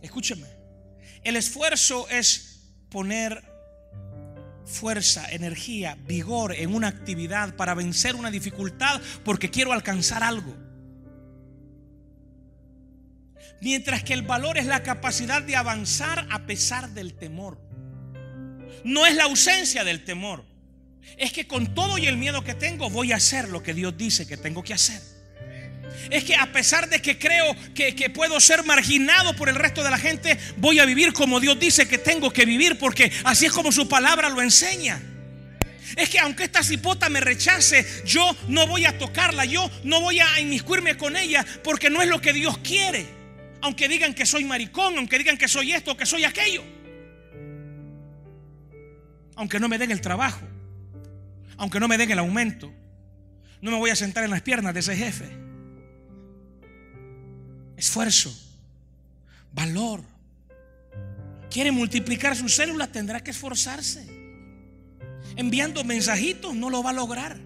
Escúcheme. 0.00 0.46
El 1.24 1.34
esfuerzo 1.34 2.08
es 2.08 2.70
poner 2.88 3.53
fuerza, 4.64 5.30
energía, 5.30 5.96
vigor 6.06 6.54
en 6.54 6.74
una 6.74 6.88
actividad 6.88 7.54
para 7.56 7.74
vencer 7.74 8.16
una 8.16 8.30
dificultad 8.30 9.00
porque 9.24 9.50
quiero 9.50 9.72
alcanzar 9.72 10.22
algo. 10.22 10.56
Mientras 13.60 14.02
que 14.02 14.14
el 14.14 14.22
valor 14.22 14.58
es 14.58 14.66
la 14.66 14.82
capacidad 14.82 15.42
de 15.42 15.56
avanzar 15.56 16.26
a 16.30 16.46
pesar 16.46 16.90
del 16.90 17.14
temor. 17.14 17.60
No 18.84 19.06
es 19.06 19.14
la 19.14 19.24
ausencia 19.24 19.84
del 19.84 20.04
temor. 20.04 20.44
Es 21.16 21.32
que 21.32 21.46
con 21.46 21.74
todo 21.74 21.96
y 21.98 22.06
el 22.06 22.16
miedo 22.16 22.44
que 22.44 22.54
tengo 22.54 22.90
voy 22.90 23.12
a 23.12 23.16
hacer 23.16 23.48
lo 23.48 23.62
que 23.62 23.74
Dios 23.74 23.96
dice 23.96 24.26
que 24.26 24.36
tengo 24.36 24.62
que 24.62 24.74
hacer. 24.74 25.13
Es 26.10 26.24
que 26.24 26.36
a 26.36 26.46
pesar 26.52 26.88
de 26.88 27.00
que 27.00 27.18
creo 27.18 27.56
que, 27.74 28.10
puedo 28.10 28.38
ser 28.40 28.64
marginado 28.64 29.34
por 29.34 29.48
el 29.48 29.54
resto 29.54 29.82
de 29.82 29.90
la 29.90 29.98
gente, 29.98 30.38
voy 30.56 30.78
a 30.78 30.84
vivir 30.84 31.12
como 31.12 31.40
Dios 31.40 31.58
dice 31.58 31.88
que 31.88 31.98
tengo 31.98 32.30
que 32.32 32.44
vivir, 32.44 32.78
porque 32.78 33.10
así 33.24 33.46
es 33.46 33.52
como 33.52 33.72
su 33.72 33.88
palabra 33.88 34.28
lo 34.28 34.42
enseña. 34.42 35.00
Es 35.96 36.08
que 36.10 36.18
aunque 36.18 36.44
esta 36.44 36.62
cipota 36.62 37.08
me 37.08 37.20
rechace, 37.20 37.86
yo 38.04 38.36
no 38.48 38.66
voy 38.66 38.84
a 38.84 38.98
tocarla, 38.98 39.44
yo 39.44 39.70
no 39.84 40.00
voy 40.00 40.20
a 40.20 40.40
inmiscuirme 40.40 40.96
con 40.96 41.16
ella, 41.16 41.44
porque 41.62 41.90
no 41.90 42.02
es 42.02 42.08
lo 42.08 42.20
que 42.20 42.32
Dios 42.32 42.58
quiere. 42.58 43.06
Aunque 43.60 43.88
digan 43.88 44.12
que 44.12 44.26
soy 44.26 44.44
maricón, 44.44 44.98
aunque 44.98 45.18
digan 45.18 45.38
que 45.38 45.48
soy 45.48 45.72
esto, 45.72 45.96
que 45.96 46.04
soy 46.04 46.24
aquello. 46.24 46.62
Aunque 49.36 49.58
no 49.58 49.68
me 49.68 49.78
den 49.78 49.90
el 49.90 50.00
trabajo, 50.00 50.46
aunque 51.56 51.80
no 51.80 51.88
me 51.88 51.96
den 51.96 52.10
el 52.10 52.18
aumento, 52.18 52.72
no 53.60 53.70
me 53.70 53.78
voy 53.78 53.90
a 53.90 53.96
sentar 53.96 54.24
en 54.24 54.30
las 54.30 54.42
piernas 54.42 54.74
de 54.74 54.80
ese 54.80 54.96
jefe 54.96 55.43
esfuerzo, 57.76 58.34
valor. 59.52 60.02
Quiere 61.50 61.70
multiplicar 61.70 62.36
sus 62.36 62.54
células, 62.54 62.90
tendrá 62.90 63.22
que 63.22 63.30
esforzarse. 63.30 64.06
Enviando 65.36 65.84
mensajitos 65.84 66.54
no 66.54 66.70
lo 66.70 66.82
va 66.82 66.90
a 66.90 66.94
lograr. 66.94 67.38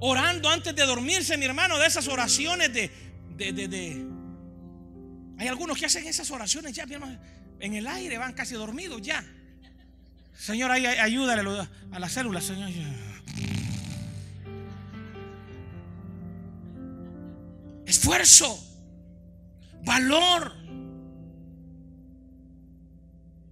Orando 0.00 0.48
antes 0.48 0.74
de 0.74 0.86
dormirse, 0.86 1.36
mi 1.36 1.46
hermano, 1.46 1.78
de 1.78 1.86
esas 1.86 2.06
oraciones 2.06 2.72
de, 2.72 2.90
de, 3.36 4.06
Hay 5.38 5.48
algunos 5.48 5.76
que 5.76 5.86
hacen 5.86 6.06
esas 6.06 6.30
oraciones 6.30 6.72
ya, 6.72 6.86
mi 6.86 6.94
hermano, 6.94 7.18
en 7.58 7.74
el 7.74 7.86
aire, 7.86 8.16
van 8.18 8.32
casi 8.32 8.54
dormidos 8.54 9.02
ya. 9.02 9.24
Señor, 10.36 10.70
ayúdale 10.70 11.66
a 11.90 11.98
las 11.98 12.12
células, 12.12 12.44
Señor. 12.44 12.70
Esfuerzo, 18.08 18.58
valor. 19.82 20.56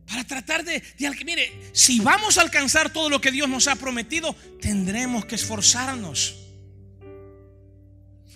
Para 0.06 0.24
tratar 0.24 0.64
de, 0.64 0.80
de, 0.98 1.24
mire, 1.24 1.70
si 1.72 2.00
vamos 2.00 2.38
a 2.38 2.42
alcanzar 2.42 2.90
todo 2.90 3.10
lo 3.10 3.20
que 3.20 3.30
Dios 3.32 3.48
nos 3.48 3.68
ha 3.68 3.76
prometido, 3.76 4.34
tendremos 4.60 5.26
que 5.26 5.34
esforzarnos. 5.34 6.36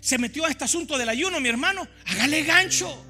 Se 0.01 0.19
metió 0.19 0.45
a 0.45 0.51
este 0.51 0.65
asunto 0.65 0.99
del 0.99 1.09
ayuno, 1.09 1.41
mi 1.41 1.49
hermano, 1.49 1.87
hágale 2.07 2.43
gancho. 2.43 3.07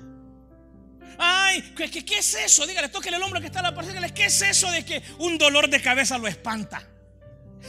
Ay, 1.19 1.75
¿qué, 1.77 1.91
qué, 1.91 2.19
es 2.19 2.35
eso? 2.35 2.67
Dígale, 2.67 2.91
tóquele 2.91 3.17
el 3.17 3.23
hombro 3.23 3.41
que 3.41 3.47
está 3.47 3.61
a 3.61 3.65
la 3.65 3.75
par, 3.75 3.87
dígale, 3.87 4.15
¿qué 4.15 4.27
es 4.27 4.43
eso 4.43 4.71
de 4.71 4.85
que 4.85 5.03
un 5.19 5.37
dolor 5.37 5.69
de 5.69 5.81
cabeza 5.81 6.17
lo 6.17 6.29
espanta? 6.29 6.87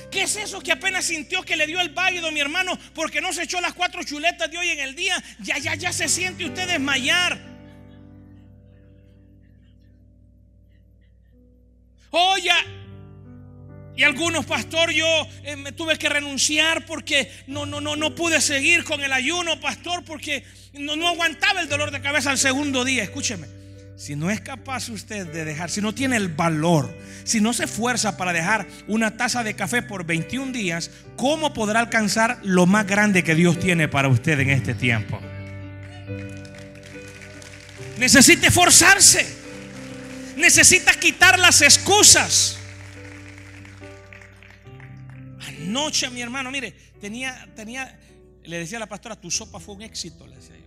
¿Qué 0.09 0.23
es 0.23 0.35
eso 0.35 0.61
que 0.61 0.71
apenas 0.71 1.05
sintió 1.05 1.43
que 1.43 1.55
le 1.55 1.67
dio 1.67 1.79
el 1.79 1.89
válido, 1.89 2.31
mi 2.31 2.39
hermano? 2.39 2.77
Porque 2.93 3.21
no 3.21 3.33
se 3.33 3.43
echó 3.43 3.59
las 3.61 3.73
cuatro 3.73 4.03
chuletas 4.03 4.49
de 4.49 4.57
hoy 4.57 4.69
en 4.69 4.79
el 4.79 4.95
día. 4.95 5.21
Ya, 5.39 5.57
ya, 5.57 5.75
ya 5.75 5.91
se 5.91 6.07
siente 6.07 6.45
usted 6.45 6.67
desmayar. 6.67 7.39
Oye, 12.11 12.51
y 13.95 14.03
algunos, 14.03 14.45
pastor, 14.45 14.91
yo 14.91 15.05
eh, 15.43 15.55
me 15.55 15.71
tuve 15.71 15.97
que 15.97 16.09
renunciar 16.09 16.85
porque 16.85 17.31
no, 17.47 17.65
no, 17.65 17.79
no, 17.79 17.95
no 17.95 18.15
pude 18.15 18.41
seguir 18.41 18.83
con 18.83 19.01
el 19.01 19.13
ayuno, 19.13 19.59
pastor, 19.59 20.03
porque 20.03 20.43
no, 20.73 20.95
no 20.95 21.07
aguantaba 21.07 21.61
el 21.61 21.69
dolor 21.69 21.91
de 21.91 22.01
cabeza 22.01 22.31
al 22.31 22.37
segundo 22.37 22.83
día. 22.83 23.03
Escúcheme. 23.03 23.60
Si 24.01 24.15
no 24.15 24.31
es 24.31 24.41
capaz 24.41 24.89
usted 24.89 25.27
de 25.27 25.45
dejar, 25.45 25.69
si 25.69 25.79
no 25.79 25.93
tiene 25.93 26.15
el 26.15 26.29
valor, 26.29 26.91
si 27.23 27.39
no 27.39 27.53
se 27.53 27.65
esfuerza 27.65 28.17
para 28.17 28.33
dejar 28.33 28.67
una 28.87 29.15
taza 29.15 29.43
de 29.43 29.53
café 29.53 29.83
por 29.83 30.07
21 30.07 30.51
días, 30.51 30.89
¿cómo 31.15 31.53
podrá 31.53 31.81
alcanzar 31.81 32.39
lo 32.41 32.65
más 32.65 32.87
grande 32.87 33.23
que 33.23 33.35
Dios 33.35 33.59
tiene 33.59 33.87
para 33.87 34.07
usted 34.07 34.39
en 34.39 34.49
este 34.49 34.73
tiempo? 34.73 35.21
Necesita 37.99 38.47
esforzarse. 38.47 39.23
Necesita 40.35 40.93
quitar 40.95 41.37
las 41.37 41.61
excusas. 41.61 42.57
Anoche, 45.47 46.09
mi 46.09 46.23
hermano, 46.23 46.49
mire, 46.49 46.73
tenía, 46.99 47.47
tenía, 47.55 47.99
le 48.45 48.57
decía 48.57 48.77
a 48.77 48.79
la 48.79 48.89
pastora, 48.89 49.15
tu 49.15 49.29
sopa 49.29 49.59
fue 49.59 49.75
un 49.75 49.83
éxito, 49.83 50.25
le 50.25 50.37
decía 50.37 50.60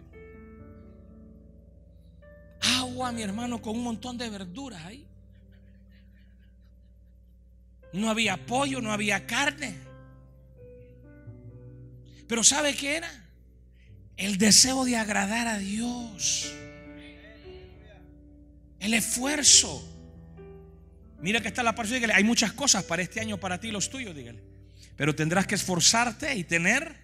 agua, 2.78 3.12
mi 3.12 3.22
hermano, 3.22 3.60
con 3.60 3.76
un 3.76 3.84
montón 3.84 4.18
de 4.18 4.28
verduras 4.30 4.84
ahí. 4.84 5.06
No 7.92 8.10
había 8.10 8.44
pollo, 8.46 8.80
no 8.80 8.92
había 8.92 9.26
carne. 9.26 9.76
Pero 12.26 12.42
¿sabe 12.42 12.74
qué 12.74 12.96
era? 12.96 13.10
El 14.16 14.38
deseo 14.38 14.84
de 14.84 14.96
agradar 14.96 15.46
a 15.46 15.58
Dios. 15.58 16.52
El 18.80 18.94
esfuerzo. 18.94 19.86
Mira 21.20 21.40
que 21.40 21.48
está 21.48 21.62
la 21.62 21.74
parte, 21.74 21.94
dígale, 21.94 22.14
hay 22.14 22.24
muchas 22.24 22.52
cosas 22.52 22.84
para 22.84 23.02
este 23.02 23.20
año, 23.20 23.38
para 23.38 23.60
ti 23.60 23.68
y 23.68 23.70
los 23.70 23.90
tuyos, 23.90 24.14
dígale. 24.14 24.42
Pero 24.96 25.14
tendrás 25.14 25.46
que 25.46 25.54
esforzarte 25.54 26.34
y 26.34 26.44
tener 26.44 27.03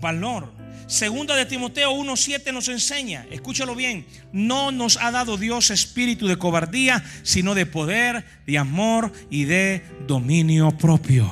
valor. 0.00 0.52
Segunda 0.86 1.36
de 1.36 1.46
Timoteo 1.46 1.92
1:7 1.92 2.52
nos 2.52 2.68
enseña, 2.68 3.26
escúchalo 3.30 3.76
bien, 3.76 4.06
no 4.32 4.72
nos 4.72 4.96
ha 4.96 5.12
dado 5.12 5.36
Dios 5.36 5.70
espíritu 5.70 6.26
de 6.26 6.36
cobardía, 6.36 7.04
sino 7.22 7.54
de 7.54 7.66
poder, 7.66 8.24
de 8.46 8.58
amor 8.58 9.12
y 9.30 9.44
de 9.44 9.84
dominio 10.06 10.72
propio. 10.72 11.30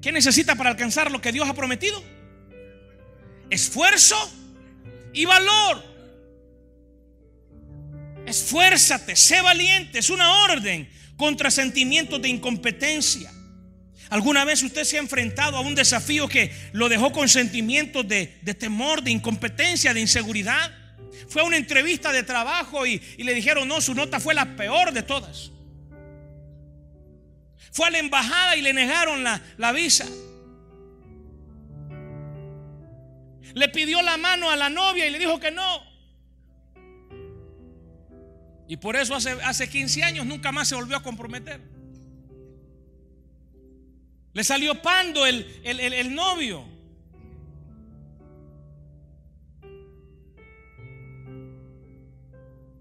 ¿Qué 0.00 0.12
necesita 0.12 0.54
para 0.54 0.70
alcanzar 0.70 1.10
lo 1.10 1.20
que 1.20 1.30
Dios 1.30 1.46
ha 1.46 1.52
prometido? 1.52 2.02
Esfuerzo 3.50 4.16
y 5.12 5.26
valor. 5.26 5.84
Esfuérzate, 8.24 9.14
sé 9.14 9.42
valiente, 9.42 9.98
es 9.98 10.08
una 10.08 10.44
orden 10.44 10.88
contra 11.16 11.50
sentimientos 11.50 12.22
de 12.22 12.28
incompetencia. 12.30 13.30
¿Alguna 14.10 14.44
vez 14.44 14.64
usted 14.64 14.82
se 14.82 14.96
ha 14.96 15.00
enfrentado 15.00 15.56
a 15.56 15.60
un 15.60 15.76
desafío 15.76 16.28
que 16.28 16.52
lo 16.72 16.88
dejó 16.88 17.12
con 17.12 17.28
sentimientos 17.28 18.06
de, 18.08 18.26
temor, 18.58 19.02
de 19.02 19.12
incompetencia, 19.12 19.94
de 19.94 20.00
inseguridad? 20.00 20.72
Fue 21.28 21.42
a 21.42 21.44
una 21.44 21.56
entrevista 21.56 22.12
de 22.12 22.24
trabajo 22.24 22.84
y, 22.86 22.98
le 23.18 23.32
dijeron, 23.32 23.68
no, 23.68 23.80
su 23.80 23.94
nota 23.94 24.18
fue 24.18 24.34
la 24.34 24.56
peor 24.56 24.92
de 24.92 25.04
todas. 25.04 25.52
Fue 27.70 27.86
a 27.86 27.90
la 27.90 27.98
embajada 27.98 28.56
y 28.56 28.62
le 28.62 28.72
negaron 28.72 29.22
la, 29.22 29.72
visa. 29.72 30.06
Le 33.54 33.68
pidió 33.68 34.02
la 34.02 34.16
mano 34.16 34.50
a 34.50 34.56
la 34.56 34.70
novia 34.70 35.06
y 35.06 35.10
le 35.10 35.20
dijo 35.20 35.38
que 35.38 35.52
no. 35.52 35.84
Y 38.66 38.76
por 38.76 38.96
eso 38.96 39.14
hace, 39.14 39.30
hace 39.44 39.68
15 39.68 40.02
años 40.02 40.26
nunca 40.26 40.50
más 40.50 40.66
se 40.66 40.74
volvió 40.74 40.96
a 40.96 41.02
comprometer. 41.02 41.69
Le 44.32 44.44
salió 44.44 44.80
pando 44.80 45.26
el, 45.26 45.60
el, 45.64 46.14
novio. 46.14 46.64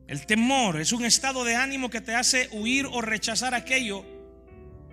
El 0.08 0.25
temor 0.25 0.79
es 0.79 0.91
un 0.91 1.06
estado 1.06 1.44
de 1.44 1.56
ánimo 1.56 1.89
que 1.89 2.01
te 2.01 2.15
hace 2.15 2.50
huir 2.51 2.86
o 2.86 3.01
rechazar 3.01 3.53
aquello 3.53 4.06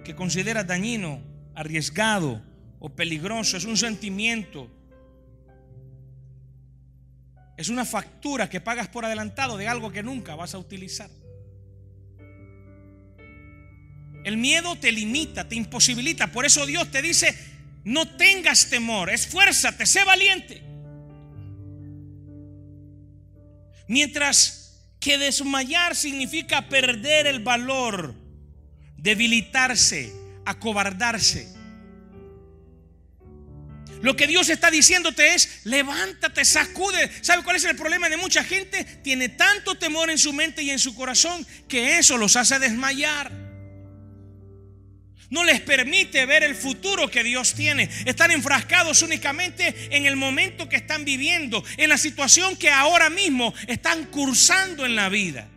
que 0.05 0.15
consideras 0.15 0.67
dañino, 0.67 1.21
arriesgado 1.55 2.43
o 2.79 2.91
peligroso. 2.91 3.57
Es 3.57 3.65
un 3.65 3.77
sentimiento 3.77 4.71
es 7.57 7.71
una 7.71 7.85
factura 7.85 8.51
que 8.51 8.61
pagas 8.61 8.89
por 8.89 9.05
adelantado 9.05 9.57
de 9.57 9.67
algo 9.67 9.91
que 9.91 10.03
nunca 10.03 10.35
vas 10.35 10.55
a 10.55 10.59
utilizar. 10.59 11.11
El 14.27 14.39
miedo 14.39 14.75
te 14.75 14.91
limita, 14.91 15.49
te 15.49 15.55
imposibilita. 15.55 16.27
Por 16.27 16.45
eso 16.45 16.67
Dios 16.67 16.91
te 16.91 17.01
dice, 17.01 17.33
no 17.85 18.09
tengas 18.17 18.69
temor, 18.69 19.09
esfuérzate, 19.09 19.87
sé 19.87 20.03
valiente. 20.03 20.61
Mientras 23.87 24.83
que 24.99 25.17
desmayar 25.17 25.95
significa 25.95 26.69
perder 26.69 27.29
el 27.29 27.39
valor, 27.39 28.17
debilitarse, 28.97 30.13
acobardarse. 30.45 31.47
Lo 34.03 34.17
que 34.17 34.27
Dios 34.27 34.49
está 34.49 34.73
diciéndote 34.73 35.37
es, 35.37 35.61
levántate, 35.63 36.45
sacude. 36.45 37.13
¿Sabe 37.23 37.45
cuál 37.45 37.55
es 37.55 37.65
el 37.65 37.77
problema 37.77 38.09
de 38.09 38.17
mucha 38.17 38.43
gente? 38.43 38.83
Tiene 39.05 39.29
tanto 39.29 39.77
temor 39.77 40.11
en 40.11 40.19
su 40.19 40.33
mente 40.33 40.65
y 40.65 40.71
en 40.71 40.81
su 40.81 40.97
corazón 40.97 41.47
que 41.69 41.99
eso 41.99 42.19
los 42.19 42.35
hace 42.35 42.59
desmayar. 42.59 43.46
No 45.31 45.45
les 45.45 45.61
permite 45.61 46.25
ver 46.27 46.45
el 46.45 46.55
futuro 46.55 47.09
que 47.11 47.25
Dios 47.25 47.55
tiene. 47.55 47.89
Están 48.05 48.31
enfrascados 48.31 49.03
únicamente 49.03 49.75
en 49.91 50.07
el 50.07 50.17
momento 50.17 50.69
que 50.69 50.77
están 50.77 51.05
viviendo, 51.05 51.65
en 51.77 51.89
la 51.89 51.99
situación 51.99 52.57
que 52.57 52.71
ahora 52.71 53.11
mismo 53.11 53.53
están 53.67 54.05
cursando 54.07 54.87
en 54.87 54.95
la 54.95 55.09
vida. 55.09 55.49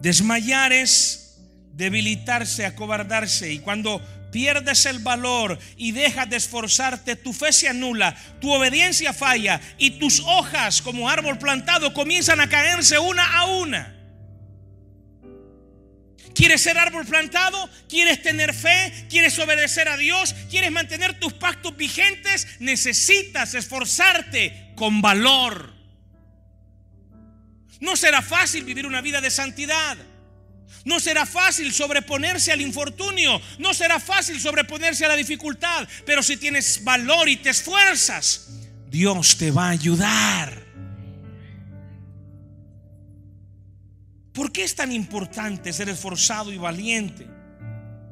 Desmayar 0.00 0.72
es 0.72 1.38
debilitarse, 1.72 2.64
acobardarse. 2.66 3.52
Y 3.52 3.58
cuando 3.60 4.00
pierdes 4.30 4.86
el 4.86 4.98
valor 4.98 5.58
y 5.76 5.92
dejas 5.92 6.28
de 6.28 6.36
esforzarte, 6.36 7.16
tu 7.16 7.32
fe 7.32 7.52
se 7.52 7.68
anula, 7.68 8.16
tu 8.40 8.52
obediencia 8.52 9.12
falla 9.12 9.60
y 9.78 9.92
tus 9.92 10.20
hojas 10.20 10.82
como 10.82 11.08
árbol 11.08 11.38
plantado 11.38 11.92
comienzan 11.94 12.40
a 12.40 12.48
caerse 12.48 12.98
una 12.98 13.38
a 13.38 13.46
una. 13.46 13.96
¿Quieres 16.36 16.60
ser 16.60 16.76
árbol 16.76 17.06
plantado? 17.06 17.70
¿Quieres 17.88 18.20
tener 18.20 18.52
fe? 18.52 19.06
¿Quieres 19.08 19.38
obedecer 19.38 19.88
a 19.88 19.96
Dios? 19.96 20.34
¿Quieres 20.50 20.70
mantener 20.70 21.18
tus 21.18 21.32
pactos 21.32 21.74
vigentes? 21.78 22.46
Necesitas 22.60 23.54
esforzarte 23.54 24.74
con 24.76 25.00
valor. 25.00 25.74
No 27.80 27.96
será 27.96 28.20
fácil 28.20 28.64
vivir 28.64 28.86
una 28.86 29.00
vida 29.00 29.22
de 29.22 29.30
santidad. 29.30 29.96
No 30.84 31.00
será 31.00 31.26
fácil 31.26 31.72
sobreponerse 31.72 32.52
al 32.52 32.60
infortunio, 32.60 33.40
no 33.58 33.74
será 33.74 33.98
fácil 33.98 34.40
sobreponerse 34.40 35.04
a 35.04 35.08
la 35.08 35.16
dificultad, 35.16 35.88
pero 36.04 36.22
si 36.22 36.36
tienes 36.36 36.82
valor 36.84 37.28
y 37.28 37.36
te 37.36 37.50
esfuerzas, 37.50 38.48
Dios 38.88 39.36
te 39.36 39.50
va 39.50 39.66
a 39.66 39.70
ayudar. 39.70 40.64
¿Por 44.32 44.52
qué 44.52 44.64
es 44.64 44.74
tan 44.74 44.92
importante 44.92 45.72
ser 45.72 45.88
esforzado 45.88 46.52
y 46.52 46.58
valiente? 46.58 47.26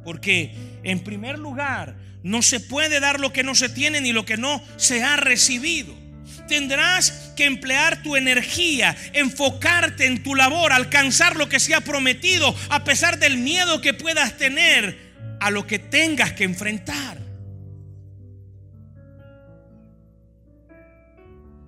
Porque 0.02 0.80
en 0.82 1.04
primer 1.04 1.38
lugar, 1.38 1.96
no 2.24 2.40
se 2.40 2.58
puede 2.58 3.00
dar 3.00 3.20
lo 3.20 3.32
que 3.32 3.42
no 3.42 3.54
se 3.54 3.68
tiene 3.68 4.00
ni 4.00 4.12
lo 4.12 4.24
que 4.24 4.38
no 4.38 4.62
se 4.76 5.04
ha 5.04 5.16
recibido. 5.16 6.03
Tendrás 6.48 7.32
que 7.36 7.44
emplear 7.44 8.02
tu 8.02 8.16
energía, 8.16 8.96
enfocarte 9.12 10.06
en 10.06 10.22
tu 10.22 10.34
labor, 10.34 10.72
alcanzar 10.72 11.36
lo 11.36 11.48
que 11.48 11.60
se 11.60 11.74
ha 11.74 11.80
prometido, 11.80 12.54
a 12.68 12.84
pesar 12.84 13.18
del 13.18 13.38
miedo 13.38 13.80
que 13.80 13.94
puedas 13.94 14.36
tener 14.36 15.14
a 15.40 15.50
lo 15.50 15.66
que 15.66 15.78
tengas 15.78 16.32
que 16.32 16.44
enfrentar. 16.44 17.24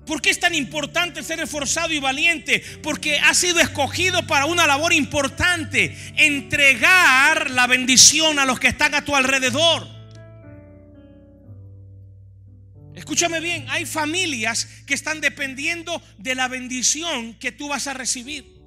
¿Por 0.06 0.22
qué 0.22 0.30
es 0.30 0.38
tan 0.38 0.54
importante 0.54 1.22
ser 1.24 1.40
esforzado 1.40 1.92
y 1.92 1.98
valiente? 1.98 2.62
Porque 2.82 3.18
has 3.18 3.38
sido 3.38 3.58
escogido 3.58 4.24
para 4.26 4.46
una 4.46 4.66
labor 4.66 4.92
importante, 4.92 5.96
entregar 6.16 7.50
la 7.50 7.66
bendición 7.66 8.38
a 8.38 8.46
los 8.46 8.60
que 8.60 8.68
están 8.68 8.94
a 8.94 9.04
tu 9.04 9.16
alrededor. 9.16 9.95
Escúchame 13.06 13.38
bien, 13.38 13.66
hay 13.68 13.86
familias 13.86 14.66
que 14.84 14.94
están 14.94 15.20
dependiendo 15.20 16.02
de 16.18 16.34
la 16.34 16.48
bendición 16.48 17.34
que 17.34 17.52
tú 17.52 17.68
vas 17.68 17.86
a 17.86 17.94
recibir. 17.94 18.60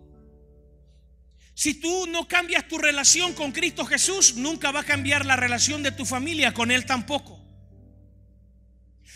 Si 1.54 1.74
tú 1.74 2.08
no 2.08 2.26
cambias 2.26 2.66
tu 2.70 2.78
relación 2.78 3.34
con 3.34 3.52
Cristo 3.52 3.86
Jesús, 3.86 4.36
nunca 4.36 4.72
va 4.72 4.80
a 4.80 4.86
cambiar 4.86 5.26
la 5.26 5.36
relación 5.36 5.84
de 5.84 5.92
tu 5.92 6.06
familia 6.06 6.54
con 6.54 6.72
Él 6.72 6.86
tampoco. 6.86 7.38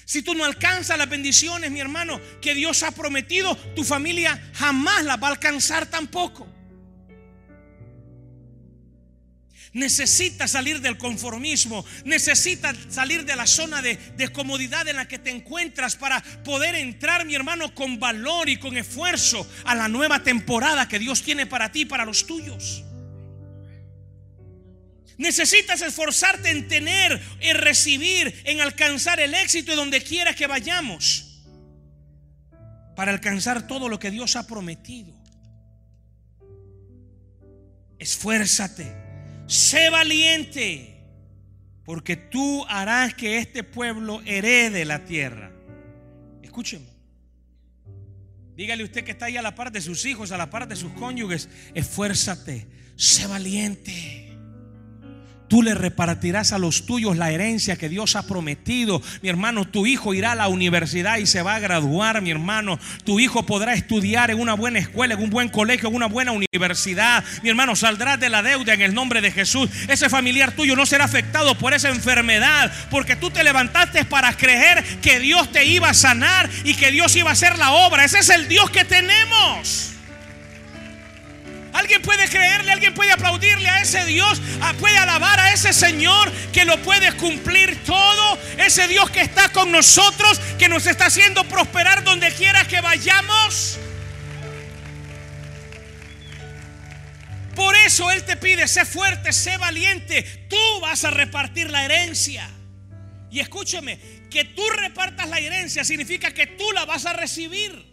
Si 0.04 0.24
tú 0.24 0.36
no 0.36 0.44
alcanzas 0.44 0.98
las 0.98 1.08
bendiciones, 1.08 1.72
mi 1.72 1.80
hermano, 1.80 2.20
que 2.42 2.54
Dios 2.54 2.84
ha 2.84 2.92
prometido, 2.92 3.56
tu 3.78 3.86
familia 3.86 4.52
jamás 4.56 5.06
las 5.06 5.24
va 5.24 5.30
a 5.30 5.32
alcanzar 5.32 5.86
tampoco. 5.86 6.54
Necesitas 9.72 10.52
salir 10.52 10.82
del 10.82 10.98
conformismo, 10.98 11.86
necesitas 12.06 12.76
salir 12.90 13.26
de 13.26 13.36
la 13.36 13.48
zona 13.48 13.82
de, 13.82 13.96
de, 13.96 14.28
comodidad 14.30 14.88
en 14.88 14.98
la 14.98 15.08
que 15.08 15.18
te 15.18 15.30
encuentras 15.30 15.96
para 15.96 16.22
poder 16.44 16.76
entrar, 16.76 17.26
mi 17.26 17.34
hermano, 17.34 17.74
con 17.74 18.00
valor 18.00 18.50
y 18.50 18.58
con 18.58 18.78
esfuerzo 18.78 19.48
a 19.66 19.74
la 19.74 19.88
nueva 19.88 20.22
temporada 20.22 20.88
que 20.88 21.00
Dios 21.00 21.24
tiene 21.24 21.46
para 21.46 21.72
ti 21.72 21.86
para 21.86 22.06
los 22.06 22.28
tuyos. 22.28 22.84
Necesitas 25.18 25.82
esforzarte 25.82 26.50
en 26.50 26.68
tener, 26.68 27.22
en 27.40 27.58
recibir, 27.58 28.42
en 28.46 28.62
alcanzar 28.62 29.20
el 29.20 29.34
éxito 29.34 29.76
donde 29.76 30.02
quiera 30.02 30.34
que 30.34 30.48
vayamos 30.48 31.42
para 32.96 33.12
alcanzar 33.12 33.68
todo 33.68 33.90
lo 33.90 34.00
que 34.00 34.12
Dios 34.12 34.36
ha 34.36 34.48
prometido. 34.48 35.14
Esfuérzate 38.00 39.03
sé 39.48 39.90
valiente, 39.90 41.02
porque 41.84 42.16
tú 42.16 42.66
harás 42.68 43.14
que 43.14 43.38
este 43.38 43.64
pueblo 43.64 44.22
herede 44.26 44.86
la 44.86 45.06
tierra. 45.06 45.52
Escúcheme. 46.42 46.94
Dígale 48.56 48.84
usted 48.84 49.04
que 49.04 49.12
está 49.12 49.26
ahí 49.26 49.38
a 49.38 49.42
la 49.42 49.56
par 49.56 49.72
de 49.72 49.82
sus 49.82 50.06
hijos, 50.06 50.32
a 50.32 50.38
la 50.38 50.50
par 50.50 50.68
de 50.68 50.76
sus 50.76 50.92
cónyuges, 50.94 51.50
esfuérzate, 51.74 52.68
sé 52.96 53.26
valiente. 53.26 54.23
Tú 55.48 55.62
le 55.62 55.76
repartirás 55.76 56.52
a 56.52 56.58
los 56.58 56.86
tuyos 56.86 57.18
la 57.18 57.32
herencia 57.32 57.76
que 57.76 57.90
Dios 57.90 58.16
ha 58.16 58.26
prometido. 58.26 59.02
Mi 59.22 59.30
hermano, 59.30 59.66
tu 59.66 59.86
hijo 59.86 60.14
irá 60.14 60.32
a 60.32 60.36
la 60.36 60.48
universidad 60.48 61.18
y 61.18 61.26
se 61.26 61.42
va 61.42 61.56
a 61.56 61.60
graduar, 61.60 62.22
mi 62.22 62.32
hermano. 62.32 62.80
Tu 63.04 63.20
hijo 63.20 63.46
podrá 63.46 63.74
estudiar 63.74 64.32
en 64.32 64.40
una 64.40 64.54
buena 64.54 64.80
escuela, 64.80 65.14
en 65.14 65.22
un 65.22 65.30
buen 65.30 65.50
colegio, 65.50 65.90
en 65.90 65.96
una 65.96 66.08
buena 66.08 66.32
universidad. 66.32 67.24
Mi 67.44 67.50
hermano, 67.50 67.76
saldrás 67.76 68.20
de 68.20 68.30
la 68.30 68.42
deuda 68.42 68.74
en 68.74 68.82
el 68.82 68.94
nombre 68.94 69.22
de 69.22 69.32
Jesús. 69.32 69.70
Ese 69.88 70.10
familiar 70.10 70.54
tuyo 70.54 70.76
no 70.76 70.86
será 70.86 71.06
afectado 71.06 71.56
por 71.58 71.74
esa 71.74 71.90
enfermedad, 71.90 72.72
porque 72.90 73.16
tú 73.16 73.30
te 73.30 73.44
levantaste 73.44 74.06
para 74.06 74.36
creer 74.36 74.84
que 75.02 75.20
Dios 75.20 75.52
te 75.52 75.66
iba 75.66 75.90
a 75.90 75.94
sanar 75.94 76.50
y 76.64 76.74
que 76.76 76.92
Dios 76.92 77.16
iba 77.16 77.30
a 77.30 77.34
hacer 77.34 77.58
la 77.58 77.72
obra. 77.72 78.04
Ese 78.06 78.20
es 78.20 78.30
el 78.30 78.48
Dios 78.48 78.70
que 78.70 78.86
tenemos. 78.86 79.93
Alguien 81.74 82.02
puede 82.02 82.30
creerle, 82.30 82.72
alguien 82.72 82.94
puede 82.94 83.12
aplaudirle 83.12 83.68
a 83.68 83.82
ese 83.82 84.06
Dios, 84.06 84.42
puede 84.80 84.98
alabar 84.98 85.40
a 85.40 85.54
ese 85.54 85.74
Señor 85.74 86.32
que 86.52 86.66
lo 86.66 86.82
puede 86.84 87.12
cumplir 87.14 87.84
todo, 87.84 88.40
ese 88.58 88.88
Dios 88.88 89.10
que 89.10 89.22
está 89.22 89.50
con 89.50 89.72
nosotros, 89.72 90.40
que 90.60 90.70
nos 90.70 90.86
está 90.86 91.08
haciendo 91.08 91.44
prosperar 91.46 92.04
donde 92.04 92.32
quiera 92.32 92.66
que 92.68 92.80
vayamos. 92.80 93.80
Por 97.56 97.76
eso 97.76 98.10
Él 98.12 98.24
te 98.24 98.38
pide, 98.38 98.68
sé 98.68 98.86
fuerte, 98.86 99.32
sé 99.32 99.58
valiente, 99.58 100.24
tú 100.50 100.80
vas 100.82 101.04
a 101.06 101.12
repartir 101.12 101.70
la 101.70 101.86
herencia. 101.86 102.50
Y 103.32 103.40
escúcheme, 103.40 104.00
que 104.30 104.46
tú 104.46 104.64
repartas 104.70 105.28
la 105.28 105.40
herencia 105.40 105.84
significa 105.84 106.32
que 106.34 106.48
tú 106.48 106.72
la 106.72 106.86
vas 106.86 107.06
a 107.06 107.14
recibir. 107.14 107.93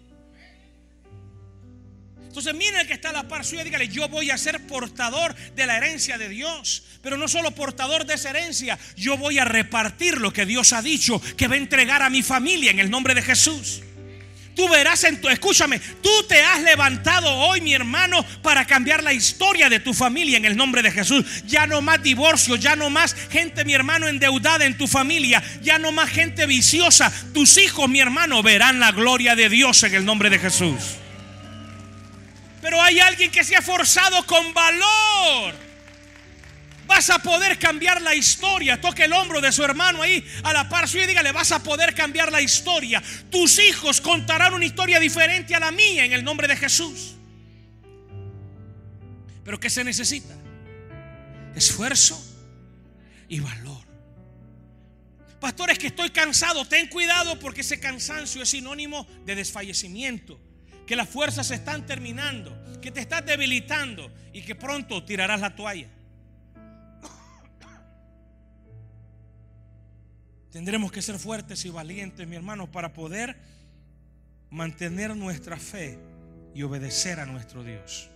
Entonces 2.30 2.54
mire 2.54 2.80
el 2.80 2.86
que 2.86 2.92
está 2.92 3.10
a 3.10 3.12
la 3.12 3.26
par 3.26 3.44
suya, 3.44 3.64
dígale, 3.64 3.88
yo 3.88 4.08
voy 4.08 4.30
a 4.30 4.38
ser 4.38 4.64
portador 4.68 5.34
de 5.56 5.66
la 5.66 5.78
herencia 5.78 6.16
de 6.16 6.28
Dios. 6.28 6.84
Pero 7.02 7.16
no 7.16 7.26
solo 7.26 7.50
portador 7.50 8.06
de 8.06 8.14
esa 8.14 8.30
herencia, 8.30 8.78
yo 8.96 9.16
voy 9.16 9.40
a 9.40 9.44
repartir 9.44 10.18
lo 10.18 10.32
que 10.32 10.46
Dios 10.46 10.72
ha 10.72 10.80
dicho 10.80 11.20
que 11.36 11.48
va 11.48 11.54
a 11.56 11.58
entregar 11.58 12.02
a 12.02 12.08
mi 12.08 12.22
familia 12.22 12.70
en 12.70 12.78
el 12.78 12.88
nombre 12.88 13.16
de 13.16 13.22
Jesús. 13.22 13.80
Tú 14.54 14.68
verás 14.68 15.02
en 15.02 15.20
tu, 15.20 15.28
escúchame, 15.28 15.80
tú 15.80 16.10
te 16.28 16.40
has 16.40 16.62
levantado 16.62 17.34
hoy, 17.34 17.60
mi 17.62 17.74
hermano, 17.74 18.24
para 18.42 18.64
cambiar 18.64 19.02
la 19.02 19.12
historia 19.12 19.68
de 19.68 19.80
tu 19.80 19.92
familia 19.92 20.36
en 20.36 20.44
el 20.44 20.56
nombre 20.56 20.82
de 20.82 20.92
Jesús. 20.92 21.24
Ya 21.46 21.66
no 21.66 21.82
más 21.82 22.00
divorcio, 22.00 22.54
ya 22.54 22.76
no 22.76 22.90
más 22.90 23.16
gente, 23.30 23.64
mi 23.64 23.74
hermano, 23.74 24.06
endeudada 24.06 24.66
en 24.66 24.78
tu 24.78 24.86
familia, 24.86 25.42
ya 25.62 25.80
no 25.80 25.90
más 25.90 26.10
gente 26.10 26.46
viciosa. 26.46 27.12
Tus 27.34 27.58
hijos, 27.58 27.88
mi 27.88 27.98
hermano, 27.98 28.40
verán 28.40 28.78
la 28.78 28.92
gloria 28.92 29.34
de 29.34 29.48
Dios 29.48 29.82
en 29.82 29.96
el 29.96 30.04
nombre 30.04 30.30
de 30.30 30.38
Jesús. 30.38 31.00
Pero 32.60 32.80
hay 32.82 33.00
alguien 33.00 33.30
que 33.30 33.44
se 33.44 33.56
ha 33.56 33.62
forzado 33.62 34.24
con 34.26 34.52
valor. 34.52 35.54
Vas 36.86 37.08
a 37.08 37.20
poder 37.20 37.58
cambiar 37.58 38.02
la 38.02 38.14
historia. 38.14 38.80
Toque 38.80 39.04
el 39.04 39.12
hombro 39.12 39.40
de 39.40 39.52
su 39.52 39.62
hermano 39.62 40.02
ahí 40.02 40.26
a 40.42 40.52
la 40.52 40.68
par 40.68 40.88
suya 40.88 41.04
y 41.04 41.06
dígale, 41.06 41.30
vas 41.30 41.52
a 41.52 41.62
poder 41.62 41.94
cambiar 41.94 42.32
la 42.32 42.40
historia. 42.40 43.02
Tus 43.30 43.60
hijos 43.60 44.00
contarán 44.00 44.54
una 44.54 44.64
historia 44.64 44.98
diferente 44.98 45.54
a 45.54 45.60
la 45.60 45.70
mía 45.70 46.04
en 46.04 46.12
el 46.12 46.24
nombre 46.24 46.48
de 46.48 46.56
Jesús. 46.56 47.14
Pero 49.44 49.60
¿qué 49.60 49.70
se 49.70 49.84
necesita? 49.84 50.34
Esfuerzo 51.54 52.20
y 53.28 53.40
valor. 53.40 53.84
Pastores, 55.40 55.78
que 55.78 55.86
estoy 55.86 56.10
cansado. 56.10 56.64
Ten 56.66 56.88
cuidado 56.88 57.38
porque 57.38 57.62
ese 57.62 57.80
cansancio 57.80 58.42
es 58.42 58.48
sinónimo 58.50 59.06
de 59.24 59.36
desfallecimiento. 59.36 60.38
Que 60.90 60.96
las 60.96 61.08
fuerzas 61.08 61.46
se 61.46 61.54
están 61.54 61.86
terminando. 61.86 62.52
Que 62.80 62.90
te 62.90 62.98
estás 62.98 63.24
debilitando. 63.24 64.10
Y 64.32 64.42
que 64.42 64.56
pronto 64.56 65.04
tirarás 65.04 65.40
la 65.40 65.54
toalla. 65.54 65.86
Tendremos 70.50 70.90
que 70.90 71.00
ser 71.00 71.16
fuertes 71.20 71.64
y 71.64 71.70
valientes, 71.70 72.26
mi 72.26 72.34
hermano, 72.34 72.72
para 72.72 72.92
poder 72.92 73.36
mantener 74.50 75.16
nuestra 75.16 75.58
fe 75.58 75.96
y 76.56 76.64
obedecer 76.64 77.20
a 77.20 77.26
nuestro 77.26 77.62
Dios. 77.62 78.10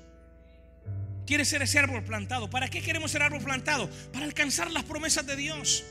¿Quieres 1.29 1.47
ser 1.47 1.63
ese 1.63 1.79
árbol 1.79 2.03
plantado? 2.03 2.51
¿Para 2.51 2.67
qué 2.67 2.83
queremos 2.83 3.13
ser 3.13 3.23
árbol 3.23 3.41
plantado? 3.41 3.89
Para 4.13 4.25
alcanzar 4.25 4.69
las 4.73 4.83
promesas 4.83 5.25
de 5.25 5.37
Dios. 5.37 5.85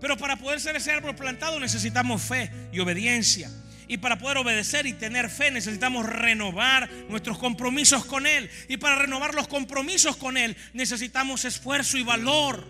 Pero 0.00 0.16
para 0.16 0.36
poder 0.36 0.60
ser 0.60 0.76
ese 0.76 0.92
árbol 0.92 1.16
plantado 1.16 1.58
necesitamos 1.58 2.22
fe 2.22 2.52
y 2.72 2.78
obediencia. 2.78 3.50
Y 3.88 3.98
para 3.98 4.18
poder 4.18 4.38
obedecer 4.38 4.86
y 4.86 4.92
tener 4.92 5.30
fe 5.30 5.50
necesitamos 5.50 6.06
renovar 6.06 6.90
nuestros 7.08 7.38
compromisos 7.38 8.04
con 8.04 8.26
Él. 8.26 8.50
Y 8.68 8.76
para 8.76 8.96
renovar 8.96 9.34
los 9.34 9.48
compromisos 9.48 10.16
con 10.16 10.36
Él 10.36 10.56
necesitamos 10.72 11.44
esfuerzo 11.44 11.98
y 11.98 12.02
valor. 12.02 12.66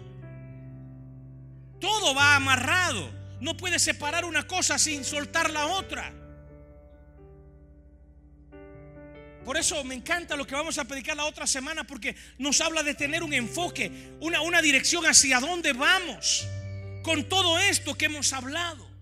Todo 1.81 2.15
va 2.15 2.37
amarrado. 2.37 3.13
No 3.41 3.57
puedes 3.57 3.83
separar 3.83 4.25
una 4.25 4.47
cosa 4.47 4.79
sin 4.79 5.05
soltar 5.05 5.51
la 5.51 5.67
otra. 5.67 6.13
Por 9.45 9.59
eso 9.59 9.85
me 9.85 9.95
encanta 9.95 10.37
lo 10.37 10.47
que 10.47 10.55
vamos 10.55 10.79
a 10.79 10.85
predicar 10.85 11.17
la 11.17 11.27
otra 11.27 11.47
semana 11.47 11.85
porque 11.85 12.17
nos 12.39 12.63
habla 12.63 12.83
de 12.83 12.95
tener 12.95 13.23
un 13.23 13.35
enfoque, 13.35 14.17
una, 14.21 14.41
una 14.41 14.63
dirección 14.63 15.05
hacia 15.05 15.39
dónde 15.39 15.75
vamos 15.75 16.49
con 17.03 17.29
todo 17.29 17.59
esto 17.59 17.95
que 17.95 18.07
hemos 18.07 18.33
hablado. 18.33 18.94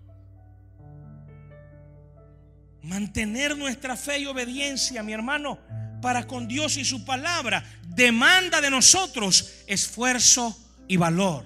Mantener 2.83 3.57
nuestra 3.57 3.95
fe 3.95 4.19
y 4.19 4.25
obediencia, 4.25 5.03
mi 5.03 5.13
hermano, 5.13 5.57
para 6.01 6.27
con 6.27 6.47
Dios 6.47 6.77
y 6.77 6.83
su 6.83 7.05
palabra, 7.05 7.63
demanda 7.87 8.59
de 8.59 8.69
nosotros 8.69 9.49
esfuerzo 9.67 10.57
y 10.87 10.97
valor. 10.97 11.45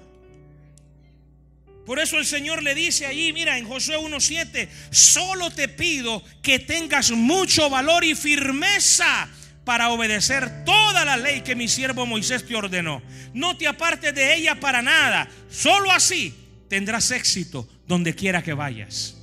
Por 1.86 2.00
eso 2.00 2.18
el 2.18 2.26
Señor 2.26 2.64
le 2.64 2.76
dice 2.76 3.06
allí, 3.06 3.32
mira, 3.32 3.58
en 3.58 3.66
Josué 3.68 3.98
1.7, 3.98 4.68
solo 4.90 5.52
te 5.52 5.70
pido 5.70 6.22
que 6.42 6.60
tengas 6.60 7.12
mucho 7.12 7.70
valor 7.70 8.04
y 8.04 8.14
firmeza 8.14 9.30
para 9.64 9.90
obedecer 9.90 10.66
toda 10.66 11.06
la 11.06 11.18
ley 11.18 11.42
que 11.42 11.56
mi 11.56 11.68
siervo 11.68 12.06
Moisés 12.06 12.46
te 12.46 12.56
ordenó. 12.56 13.02
No 13.34 13.58
te 13.58 13.68
apartes 13.68 14.16
de 14.16 14.36
ella 14.36 14.60
para 14.60 14.82
nada. 14.82 15.30
Solo 15.50 15.92
así 15.92 16.34
tendrás 16.68 17.12
éxito 17.12 17.70
donde 17.86 18.16
quiera 18.16 18.42
que 18.42 18.54
vayas. 18.54 19.17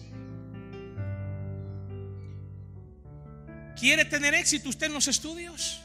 ¿Quiere 3.79 4.05
tener 4.05 4.35
éxito 4.35 4.69
usted 4.69 4.87
en 4.87 4.93
los 4.93 5.09
estudios? 5.09 5.81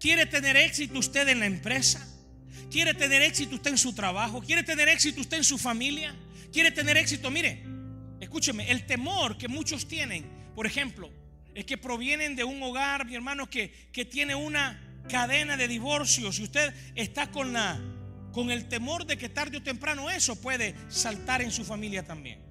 ¿Quiere 0.00 0.26
tener 0.26 0.56
éxito 0.56 0.98
usted 0.98 1.28
en 1.28 1.40
la 1.40 1.46
empresa? 1.46 2.06
¿Quiere 2.70 2.94
tener 2.94 3.22
éxito 3.22 3.56
usted 3.56 3.72
en 3.72 3.78
su 3.78 3.94
trabajo? 3.94 4.40
¿Quiere 4.40 4.62
tener 4.62 4.88
éxito 4.88 5.20
usted 5.20 5.38
en 5.38 5.44
su 5.44 5.58
familia? 5.58 6.14
¿Quiere 6.52 6.70
tener 6.70 6.96
éxito? 6.96 7.30
Mire, 7.30 7.64
escúcheme, 8.20 8.70
el 8.70 8.86
temor 8.86 9.38
que 9.38 9.48
muchos 9.48 9.88
tienen, 9.88 10.24
por 10.54 10.66
ejemplo, 10.66 11.10
es 11.54 11.64
que 11.64 11.78
provienen 11.78 12.36
de 12.36 12.44
un 12.44 12.62
hogar, 12.62 13.06
mi 13.06 13.14
hermano, 13.14 13.48
que, 13.48 13.88
que 13.92 14.04
tiene 14.04 14.34
una 14.34 14.80
cadena 15.08 15.56
de 15.56 15.66
divorcios 15.66 16.38
y 16.38 16.44
usted 16.44 16.74
está 16.94 17.30
con 17.30 17.52
la 17.52 17.80
con 18.32 18.50
el 18.50 18.68
temor 18.68 19.06
de 19.06 19.16
que 19.16 19.28
tarde 19.28 19.56
o 19.56 19.62
temprano 19.62 20.10
eso 20.10 20.36
puede 20.36 20.76
saltar 20.88 21.42
en 21.42 21.50
su 21.50 21.64
familia 21.64 22.04
también. 22.04 22.47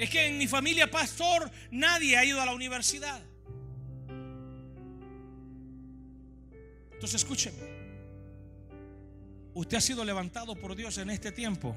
Es 0.00 0.08
que 0.08 0.28
en 0.28 0.38
mi 0.38 0.48
familia, 0.48 0.90
pastor, 0.90 1.50
nadie 1.70 2.16
ha 2.16 2.24
ido 2.24 2.40
a 2.40 2.46
la 2.46 2.54
universidad. 2.54 3.20
Entonces 6.90 7.16
escúcheme. 7.16 7.58
Usted 9.52 9.76
ha 9.76 9.80
sido 9.82 10.02
levantado 10.02 10.56
por 10.56 10.74
Dios 10.74 10.96
en 10.96 11.10
este 11.10 11.32
tiempo 11.32 11.76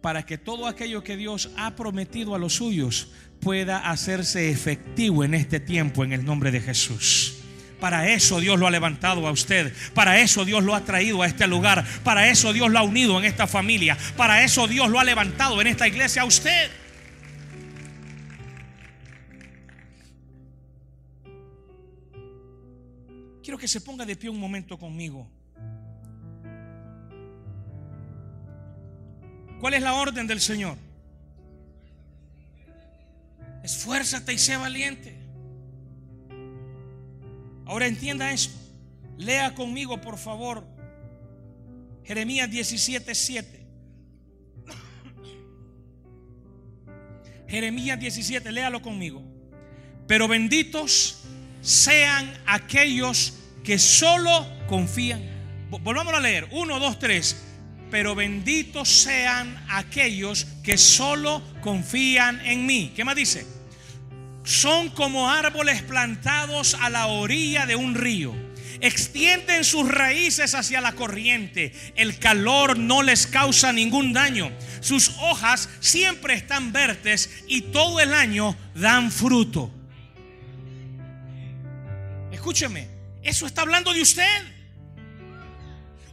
para 0.00 0.24
que 0.24 0.38
todo 0.38 0.66
aquello 0.66 1.04
que 1.04 1.18
Dios 1.18 1.50
ha 1.58 1.76
prometido 1.76 2.34
a 2.34 2.38
los 2.38 2.54
suyos 2.54 3.08
pueda 3.40 3.90
hacerse 3.90 4.48
efectivo 4.48 5.22
en 5.22 5.34
este 5.34 5.60
tiempo 5.60 6.02
en 6.02 6.14
el 6.14 6.24
nombre 6.24 6.50
de 6.50 6.62
Jesús. 6.62 7.40
Para 7.78 8.08
eso 8.08 8.40
Dios 8.40 8.58
lo 8.58 8.66
ha 8.66 8.70
levantado 8.70 9.28
a 9.28 9.32
usted. 9.32 9.70
Para 9.92 10.18
eso 10.18 10.46
Dios 10.46 10.64
lo 10.64 10.74
ha 10.74 10.86
traído 10.86 11.20
a 11.20 11.26
este 11.26 11.46
lugar. 11.46 11.84
Para 12.04 12.30
eso 12.30 12.54
Dios 12.54 12.70
lo 12.70 12.78
ha 12.78 12.82
unido 12.84 13.18
en 13.18 13.26
esta 13.26 13.46
familia. 13.46 13.98
Para 14.16 14.44
eso 14.44 14.66
Dios 14.66 14.88
lo 14.88 14.98
ha 14.98 15.04
levantado 15.04 15.60
en 15.60 15.66
esta 15.66 15.86
iglesia 15.86 16.22
a 16.22 16.24
usted. 16.24 16.83
Que 23.58 23.68
se 23.68 23.80
ponga 23.80 24.04
de 24.04 24.16
pie 24.16 24.28
un 24.28 24.38
momento 24.38 24.78
conmigo. 24.78 25.26
¿Cuál 29.60 29.74
es 29.74 29.82
la 29.82 29.94
orden 29.94 30.26
del 30.26 30.40
Señor? 30.40 30.76
Esfuérzate 33.62 34.34
y 34.34 34.38
sé 34.38 34.56
valiente. 34.56 35.16
Ahora 37.64 37.86
entienda 37.86 38.30
esto. 38.32 38.58
Lea 39.16 39.54
conmigo, 39.54 40.00
por 40.00 40.18
favor, 40.18 40.66
Jeremías 42.04 42.50
17, 42.50 43.14
7. 43.14 43.66
Jeremías 47.48 47.98
17, 47.98 48.52
léalo 48.52 48.82
conmigo. 48.82 49.22
Pero 50.06 50.28
benditos 50.28 51.22
sean 51.62 52.30
aquellos 52.46 53.43
que 53.64 53.78
solo 53.78 54.46
confían. 54.68 55.22
Volvamos 55.70 56.14
a 56.14 56.20
leer. 56.20 56.46
Uno, 56.52 56.78
dos, 56.78 56.98
tres. 56.98 57.42
Pero 57.90 58.14
benditos 58.14 58.88
sean 58.88 59.64
aquellos 59.68 60.46
que 60.62 60.78
solo 60.78 61.42
confían 61.60 62.40
en 62.44 62.66
mí. 62.66 62.92
¿Qué 62.94 63.04
más 63.04 63.16
dice? 63.16 63.54
son 64.44 64.90
como 64.90 65.30
árboles 65.30 65.82
plantados 65.82 66.74
a 66.80 66.90
la 66.90 67.06
orilla 67.06 67.66
de 67.66 67.76
un 67.76 67.94
río. 67.94 68.34
Extienden 68.80 69.64
sus 69.64 69.88
raíces 69.88 70.54
hacia 70.54 70.80
la 70.80 70.92
corriente. 70.92 71.72
El 71.96 72.18
calor 72.18 72.78
no 72.78 73.02
les 73.02 73.26
causa 73.26 73.72
ningún 73.72 74.12
daño. 74.12 74.52
Sus 74.80 75.08
hojas 75.20 75.70
siempre 75.80 76.34
están 76.34 76.72
verdes 76.72 77.30
y 77.48 77.62
todo 77.62 78.00
el 78.00 78.12
año 78.12 78.54
dan 78.74 79.10
fruto. 79.10 79.72
Escúcheme, 82.30 82.88
eso 83.24 83.46
está 83.46 83.62
hablando 83.62 83.92
de 83.92 84.02
usted. 84.02 84.54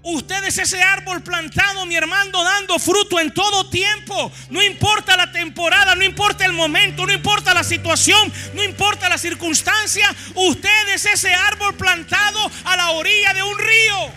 Usted 0.03 0.43
es 0.45 0.57
ese 0.57 0.81
árbol 0.81 1.21
plantado, 1.21 1.85
mi 1.85 1.95
hermano, 1.95 2.43
dando 2.43 2.79
fruto 2.79 3.19
en 3.19 3.31
todo 3.31 3.69
tiempo. 3.69 4.31
No 4.49 4.61
importa 4.61 5.15
la 5.15 5.31
temporada, 5.31 5.93
no 5.93 6.03
importa 6.03 6.43
el 6.45 6.53
momento, 6.53 7.05
no 7.05 7.13
importa 7.13 7.53
la 7.53 7.63
situación, 7.63 8.33
no 8.55 8.63
importa 8.63 9.09
la 9.09 9.19
circunstancia. 9.19 10.13
Usted 10.33 10.89
es 10.95 11.05
ese 11.05 11.33
árbol 11.33 11.75
plantado 11.75 12.49
a 12.63 12.75
la 12.75 12.91
orilla 12.91 13.33
de 13.33 13.43
un 13.43 13.59
río. 13.59 14.11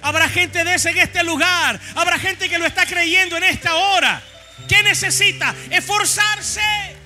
Habrá 0.00 0.28
gente 0.28 0.64
de 0.64 0.74
ese 0.74 0.90
en 0.90 0.98
este 0.98 1.22
lugar. 1.22 1.78
Habrá 1.94 2.18
gente 2.18 2.48
que 2.48 2.58
lo 2.58 2.64
está 2.64 2.86
creyendo 2.86 3.36
en 3.36 3.44
esta 3.44 3.74
hora. 3.74 4.22
¿Qué 4.66 4.82
necesita? 4.82 5.54
Esforzarse. 5.70 6.97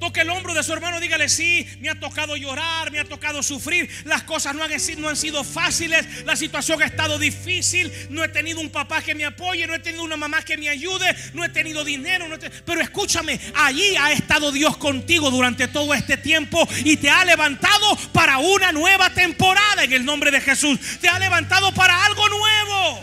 Toque 0.00 0.22
el 0.22 0.30
hombro 0.30 0.54
de 0.54 0.62
su 0.62 0.72
hermano, 0.72 0.98
dígale, 0.98 1.28
sí, 1.28 1.68
me 1.78 1.90
ha 1.90 1.94
tocado 1.94 2.34
llorar, 2.34 2.90
me 2.90 3.00
ha 3.00 3.04
tocado 3.04 3.42
sufrir, 3.42 3.86
las 4.06 4.22
cosas 4.22 4.54
no 4.54 4.64
han, 4.64 4.70
no 4.96 5.14
sido 5.14 5.44
fáciles, 5.44 6.24
la 6.24 6.36
situación 6.36 6.80
ha 6.82 6.86
estado 6.86 7.18
difícil, 7.18 7.92
no 8.08 8.24
he 8.24 8.28
tenido 8.28 8.60
un 8.60 8.70
papá 8.70 9.02
que 9.02 9.14
me 9.14 9.26
apoye, 9.26 9.66
no 9.66 9.74
he 9.74 9.78
tenido 9.78 10.02
una 10.02 10.16
mamá 10.16 10.42
que 10.42 10.56
me 10.56 10.70
ayude, 10.70 11.14
no 11.34 11.44
he 11.44 11.50
tenido 11.50 11.84
dinero, 11.84 12.26
pero 12.64 12.80
escúchame, 12.80 13.38
allí 13.54 13.94
ha 13.96 14.12
estado 14.12 14.50
Dios 14.52 14.78
contigo 14.78 15.30
durante 15.30 15.68
todo 15.68 15.92
este 15.92 16.16
tiempo 16.16 16.66
y 16.82 16.96
te 16.96 17.10
ha 17.10 17.22
levantado 17.26 17.94
para 18.14 18.38
una 18.38 18.72
nueva 18.72 19.10
temporada 19.10 19.84
en 19.84 19.92
el 19.92 20.02
nombre 20.02 20.30
de 20.30 20.40
Jesús, 20.40 20.80
te 21.02 21.08
ha 21.08 21.18
levantado 21.18 21.74
para 21.74 22.06
algo 22.06 22.26
nuevo. 22.26 23.00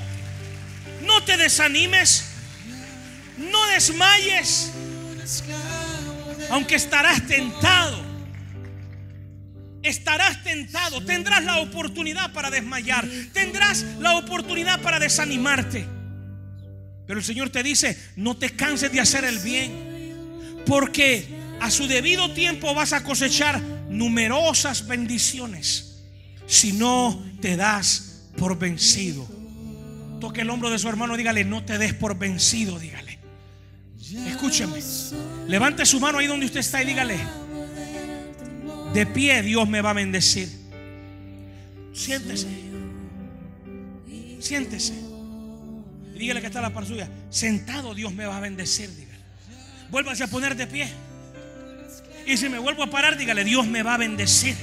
No 1.04 1.24
te 1.24 1.38
desanimes, 1.38 2.26
no 3.38 3.68
desmayes 3.68 4.72
aunque 6.50 6.76
estarás 6.76 7.26
tentado, 7.28 8.00
estarás 9.84 10.44
tentado, 10.44 11.04
tendrás 11.04 11.44
la 11.44 11.60
oportunidad 11.60 12.34
para 12.34 12.50
desmayar, 12.50 13.08
tendrás 13.34 13.84
la 14.00 14.18
oportunidad 14.18 14.82
para 14.82 15.00
desanimarte. 15.00 15.86
Pero 17.06 17.20
el 17.20 17.26
Señor 17.26 17.50
te 17.50 17.64
dice, 17.64 17.98
no 18.16 18.36
te 18.36 18.50
canses 18.50 18.92
de 18.92 19.00
hacer 19.00 19.24
el 19.24 19.40
bien, 19.40 20.64
porque 20.66 21.26
a 21.62 21.72
su 21.72 21.88
debido 21.88 22.34
tiempo 22.34 22.74
vas 22.74 22.94
a 22.94 23.04
cosechar 23.04 23.62
numerosas 23.90 24.86
bendiciones 24.88 26.04
si 26.46 26.74
no 26.74 27.24
te 27.42 27.56
das 27.56 28.30
por 28.38 28.58
vencido. 28.58 29.28
Toque 30.20 30.42
el 30.42 30.50
hombro 30.50 30.70
de 30.70 30.80
su 30.80 30.90
hermano, 30.90 31.16
dígale, 31.16 31.46
no 31.46 31.64
te 31.64 31.78
des 31.78 31.94
por 31.94 32.18
vencido, 32.18 32.80
dígale. 32.80 33.20
Escúcheme. 34.28 34.82
Levante 35.48 35.86
su 35.86 36.00
mano 36.00 36.18
ahí 36.18 36.28
donde 36.28 36.46
usted 36.46 36.60
está 36.60 36.82
y 36.84 36.86
dígale, 36.86 37.18
de 38.94 39.06
pie 39.06 39.42
Dios 39.42 39.68
me 39.68 39.82
va 39.82 39.92
a 39.92 39.94
bendecir. 39.94 40.50
Siéntese. 41.94 42.48
Siéntese. 44.40 44.94
Dígale 46.18 46.42
que 46.42 46.48
está 46.48 46.62
la 46.62 46.74
par 46.74 46.86
suya. 46.86 47.10
Sentado 47.30 47.94
Dios 47.94 48.14
me 48.14 48.26
va 48.26 48.38
a 48.38 48.40
bendecir, 48.40 48.90
dígale. 48.96 49.20
Vuélvase 49.90 50.24
a 50.24 50.28
poner 50.28 50.56
de 50.56 50.68
pie. 50.68 50.88
Y 52.26 52.36
si 52.36 52.50
me 52.50 52.60
vuelvo 52.60 52.84
a 52.84 52.90
parar, 52.90 53.18
dígale, 53.18 53.44
Dios 53.44 53.66
me 53.68 53.84
va 53.84 53.94
a 53.94 53.98
bendecir. 53.98 54.56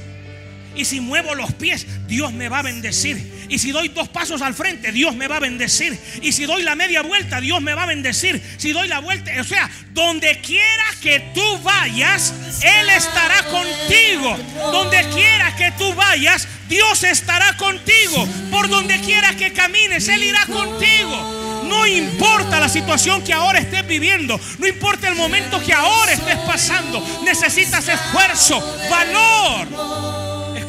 Y 0.77 0.85
si 0.85 1.01
muevo 1.01 1.35
los 1.35 1.53
pies, 1.53 1.87
Dios 2.07 2.33
me 2.33 2.49
va 2.49 2.61
a 2.61 2.63
bendecir. 2.63 3.33
Y 3.49 3.59
si 3.59 3.71
doy 3.71 3.89
dos 3.89 4.09
pasos 4.09 4.43
al 4.43 4.55
frente, 4.55 4.93
Dios 4.93 5.15
me 5.15 5.29
va 5.29 5.37
a 5.37 5.41
bendecir. 5.41 5.99
Y 6.23 6.33
si 6.33 6.45
doy 6.45 6.63
la 6.63 6.75
media 6.75 7.03
vuelta, 7.03 7.41
Dios 7.41 7.61
me 7.61 7.75
va 7.75 7.85
a 7.85 7.87
bendecir. 7.87 8.43
Si 8.57 8.73
doy 8.73 8.89
la 8.89 9.01
vuelta, 9.01 9.33
o 9.41 9.45
sea, 9.45 9.71
donde 9.93 10.41
quiera 10.41 10.85
que 11.01 11.21
tú 11.35 11.59
vayas, 11.63 12.35
Él 12.63 12.89
estará 12.91 13.45
contigo. 13.45 14.37
Donde 14.73 15.09
quiera 15.11 15.55
que 15.57 15.73
tú 15.73 15.93
vayas, 15.95 16.49
Dios 16.69 17.05
estará 17.05 17.57
contigo. 17.57 18.27
Por 18.51 18.69
donde 18.69 18.99
quiera 19.01 19.35
que 19.37 19.53
camines, 19.53 20.09
Él 20.09 20.25
irá 20.25 20.47
contigo. 20.47 21.45
No 21.65 21.87
importa 21.87 22.61
la 22.61 22.69
situación 22.69 23.23
que 23.23 23.33
ahora 23.33 23.59
estés 23.59 23.87
viviendo, 23.87 24.39
no 24.59 24.67
importa 24.67 25.09
el 25.09 25.15
momento 25.15 25.63
que 25.63 25.73
ahora 25.73 26.13
estés 26.13 26.37
pasando, 26.41 27.03
necesitas 27.25 27.89
esfuerzo, 27.89 28.61
valor. 28.91 30.24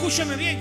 Escúchame 0.06 0.36
bien, 0.36 0.60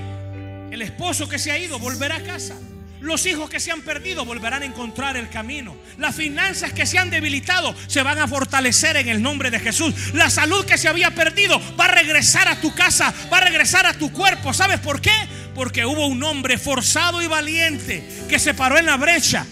el 0.71 0.81
esposo 0.81 1.29
que 1.29 1.39
se 1.39 1.53
ha 1.53 1.59
ido 1.59 1.79
volverá 1.79 2.17
a 2.17 2.23
casa. 2.23 2.55
Los 3.03 3.27
hijos 3.27 3.51
que 3.51 3.61
se 3.61 3.71
han 3.71 3.83
perdido 3.83 4.25
volverán 4.25 4.63
a 4.63 4.65
encontrar 4.65 5.19
el 5.19 5.29
camino. 5.29 5.77
Las 5.99 6.15
finanzas 6.15 6.73
que 6.73 6.87
se 6.87 6.97
han 6.97 7.11
debilitado 7.11 7.75
se 7.87 8.03
van 8.03 8.19
a 8.21 8.27
fortalecer 8.27 8.97
en 8.97 9.11
el 9.11 9.21
nombre 9.21 9.51
de 9.51 9.61
Jesús. 9.61 10.15
La 10.15 10.31
salud 10.31 10.65
que 10.65 10.79
se 10.79 10.89
había 10.89 11.15
perdido 11.15 11.61
va 11.79 11.85
a 11.85 11.89
regresar 11.89 12.49
a 12.49 12.59
tu 12.59 12.75
casa, 12.75 13.13
va 13.31 13.37
a 13.37 13.43
regresar 13.43 13.85
a 13.85 13.93
tu 13.93 14.11
cuerpo. 14.13 14.55
¿Sabes 14.55 14.81
por 14.81 15.03
qué? 15.03 15.13
Porque 15.55 15.85
hubo 15.85 16.07
un 16.07 16.23
hombre 16.23 16.57
forzado 16.57 17.21
y 17.21 17.27
valiente 17.27 18.03
que 18.31 18.39
se 18.39 18.55
paró 18.55 18.79
en 18.79 18.87
la 18.87 18.97
brecha 18.97 19.45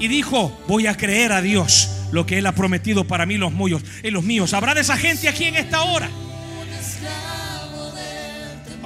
y 0.00 0.08
dijo, 0.08 0.64
voy 0.66 0.88
a 0.88 0.96
creer 0.96 1.30
a 1.30 1.42
Dios 1.42 1.90
lo 2.10 2.26
que 2.26 2.38
Él 2.38 2.46
ha 2.46 2.56
prometido 2.56 3.06
para 3.06 3.24
mí 3.24 3.36
los 3.36 3.52
míos 3.52 3.82
y 4.02 4.10
los 4.10 4.24
míos. 4.24 4.52
¿Habrá 4.52 4.74
de 4.74 4.80
esa 4.80 4.96
gente 4.96 5.28
aquí 5.28 5.44
en 5.44 5.54
esta 5.54 5.82
hora? 5.82 6.10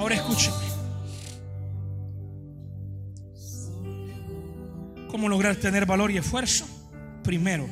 Ahora 0.01 0.15
escúcheme. 0.15 0.57
¿Cómo 5.07 5.29
lograr 5.29 5.55
tener 5.57 5.85
valor 5.85 6.09
y 6.09 6.17
esfuerzo? 6.17 6.65
Primero, 7.23 7.69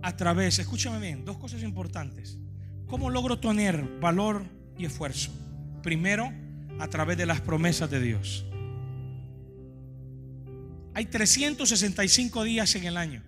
a 0.00 0.16
través, 0.16 0.58
escúchame 0.58 0.98
bien, 1.00 1.26
dos 1.26 1.36
cosas 1.36 1.62
importantes. 1.64 2.38
¿Cómo 2.86 3.10
logro 3.10 3.38
tener 3.38 3.82
valor 4.00 4.46
y 4.78 4.86
esfuerzo? 4.86 5.30
Primero, 5.82 6.32
a 6.78 6.88
través 6.88 7.18
de 7.18 7.26
las 7.26 7.42
promesas 7.42 7.90
de 7.90 8.00
Dios. 8.00 8.46
Hay 10.94 11.04
365 11.04 12.42
días 12.42 12.74
en 12.74 12.84
el 12.84 12.96
año. 12.96 13.22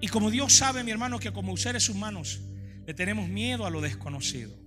Y 0.00 0.08
como 0.08 0.32
Dios 0.32 0.52
sabe, 0.52 0.82
mi 0.82 0.90
hermano, 0.90 1.20
que 1.20 1.32
como 1.32 1.56
seres 1.56 1.88
humanos 1.88 2.40
le 2.84 2.92
tenemos 2.92 3.28
miedo 3.28 3.66
a 3.66 3.70
lo 3.70 3.80
desconocido. 3.80 4.65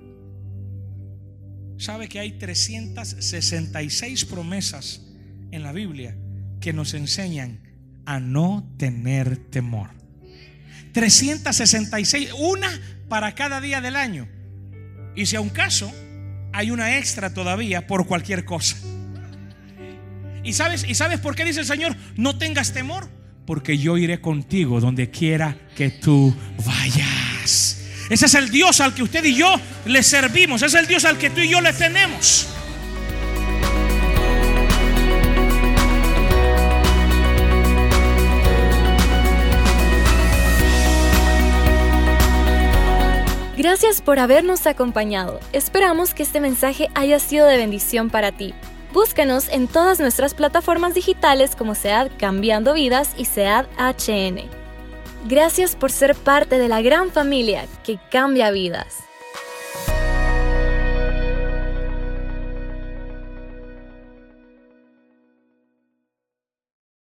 Sabe 1.79 2.09
que 2.09 2.19
hay 2.19 2.33
366 2.33 4.25
promesas 4.25 5.01
en 5.51 5.63
la 5.63 5.71
Biblia 5.71 6.13
que 6.59 6.73
nos 6.73 6.93
enseñan 6.93 7.61
a 8.05 8.19
no 8.19 8.69
tener 8.77 9.37
temor. 9.37 9.89
366, 10.91 12.33
una 12.37 12.69
para 13.07 13.33
cada 13.33 13.61
día 13.61 13.79
del 13.79 13.95
año. 13.95 14.27
Y 15.15 15.25
si 15.25 15.37
a 15.37 15.41
un 15.41 15.47
caso, 15.47 15.89
hay 16.51 16.69
una 16.69 16.97
extra 16.97 17.33
todavía 17.33 17.87
por 17.87 18.07
cualquier 18.07 18.43
cosa. 18.43 18.75
¿Y 20.43 20.51
sabes, 20.51 20.85
¿Y 20.85 20.95
sabes 20.95 21.21
por 21.21 21.33
qué 21.33 21.45
dice 21.45 21.61
el 21.61 21.65
Señor? 21.65 21.95
No 22.17 22.37
tengas 22.37 22.73
temor, 22.73 23.09
porque 23.45 23.77
yo 23.77 23.97
iré 23.97 24.19
contigo 24.19 24.81
donde 24.81 25.09
quiera 25.11 25.57
que 25.77 25.89
tú 25.89 26.35
vayas. 26.65 27.18
Ese 28.09 28.25
es 28.25 28.33
el 28.33 28.49
Dios 28.49 28.81
al 28.81 28.95
que 28.95 29.03
usted 29.03 29.23
y 29.23 29.35
yo 29.35 29.53
le 29.85 30.01
servimos. 30.01 30.63
Es 30.63 30.73
el 30.73 30.87
Dios 30.87 31.05
al 31.05 31.17
que 31.17 31.29
tú 31.29 31.41
y 31.41 31.49
yo 31.49 31.61
le 31.61 31.73
tenemos. 31.73 32.47
Gracias 43.55 44.01
por 44.01 44.19
habernos 44.19 44.65
acompañado. 44.67 45.39
Esperamos 45.51 46.13
que 46.13 46.23
este 46.23 46.39
mensaje 46.39 46.87
haya 46.95 47.19
sido 47.19 47.45
de 47.45 47.57
bendición 47.57 48.09
para 48.09 48.31
ti. 48.31 48.53
Búscanos 48.93 49.49
en 49.49 49.67
todas 49.67 49.99
nuestras 49.99 50.33
plataformas 50.33 50.95
digitales 50.95 51.55
como 51.55 51.75
SEAD 51.75 52.09
Cambiando 52.17 52.73
Vidas 52.73 53.13
y 53.17 53.25
SEAD 53.25 53.65
HN. 53.77 54.58
Gracias 55.25 55.75
por 55.75 55.91
ser 55.91 56.15
parte 56.15 56.57
de 56.57 56.69
la 56.69 56.81
gran 56.81 57.11
familia 57.11 57.67
que 57.83 57.99
cambia 58.09 58.51
vidas. 58.51 59.08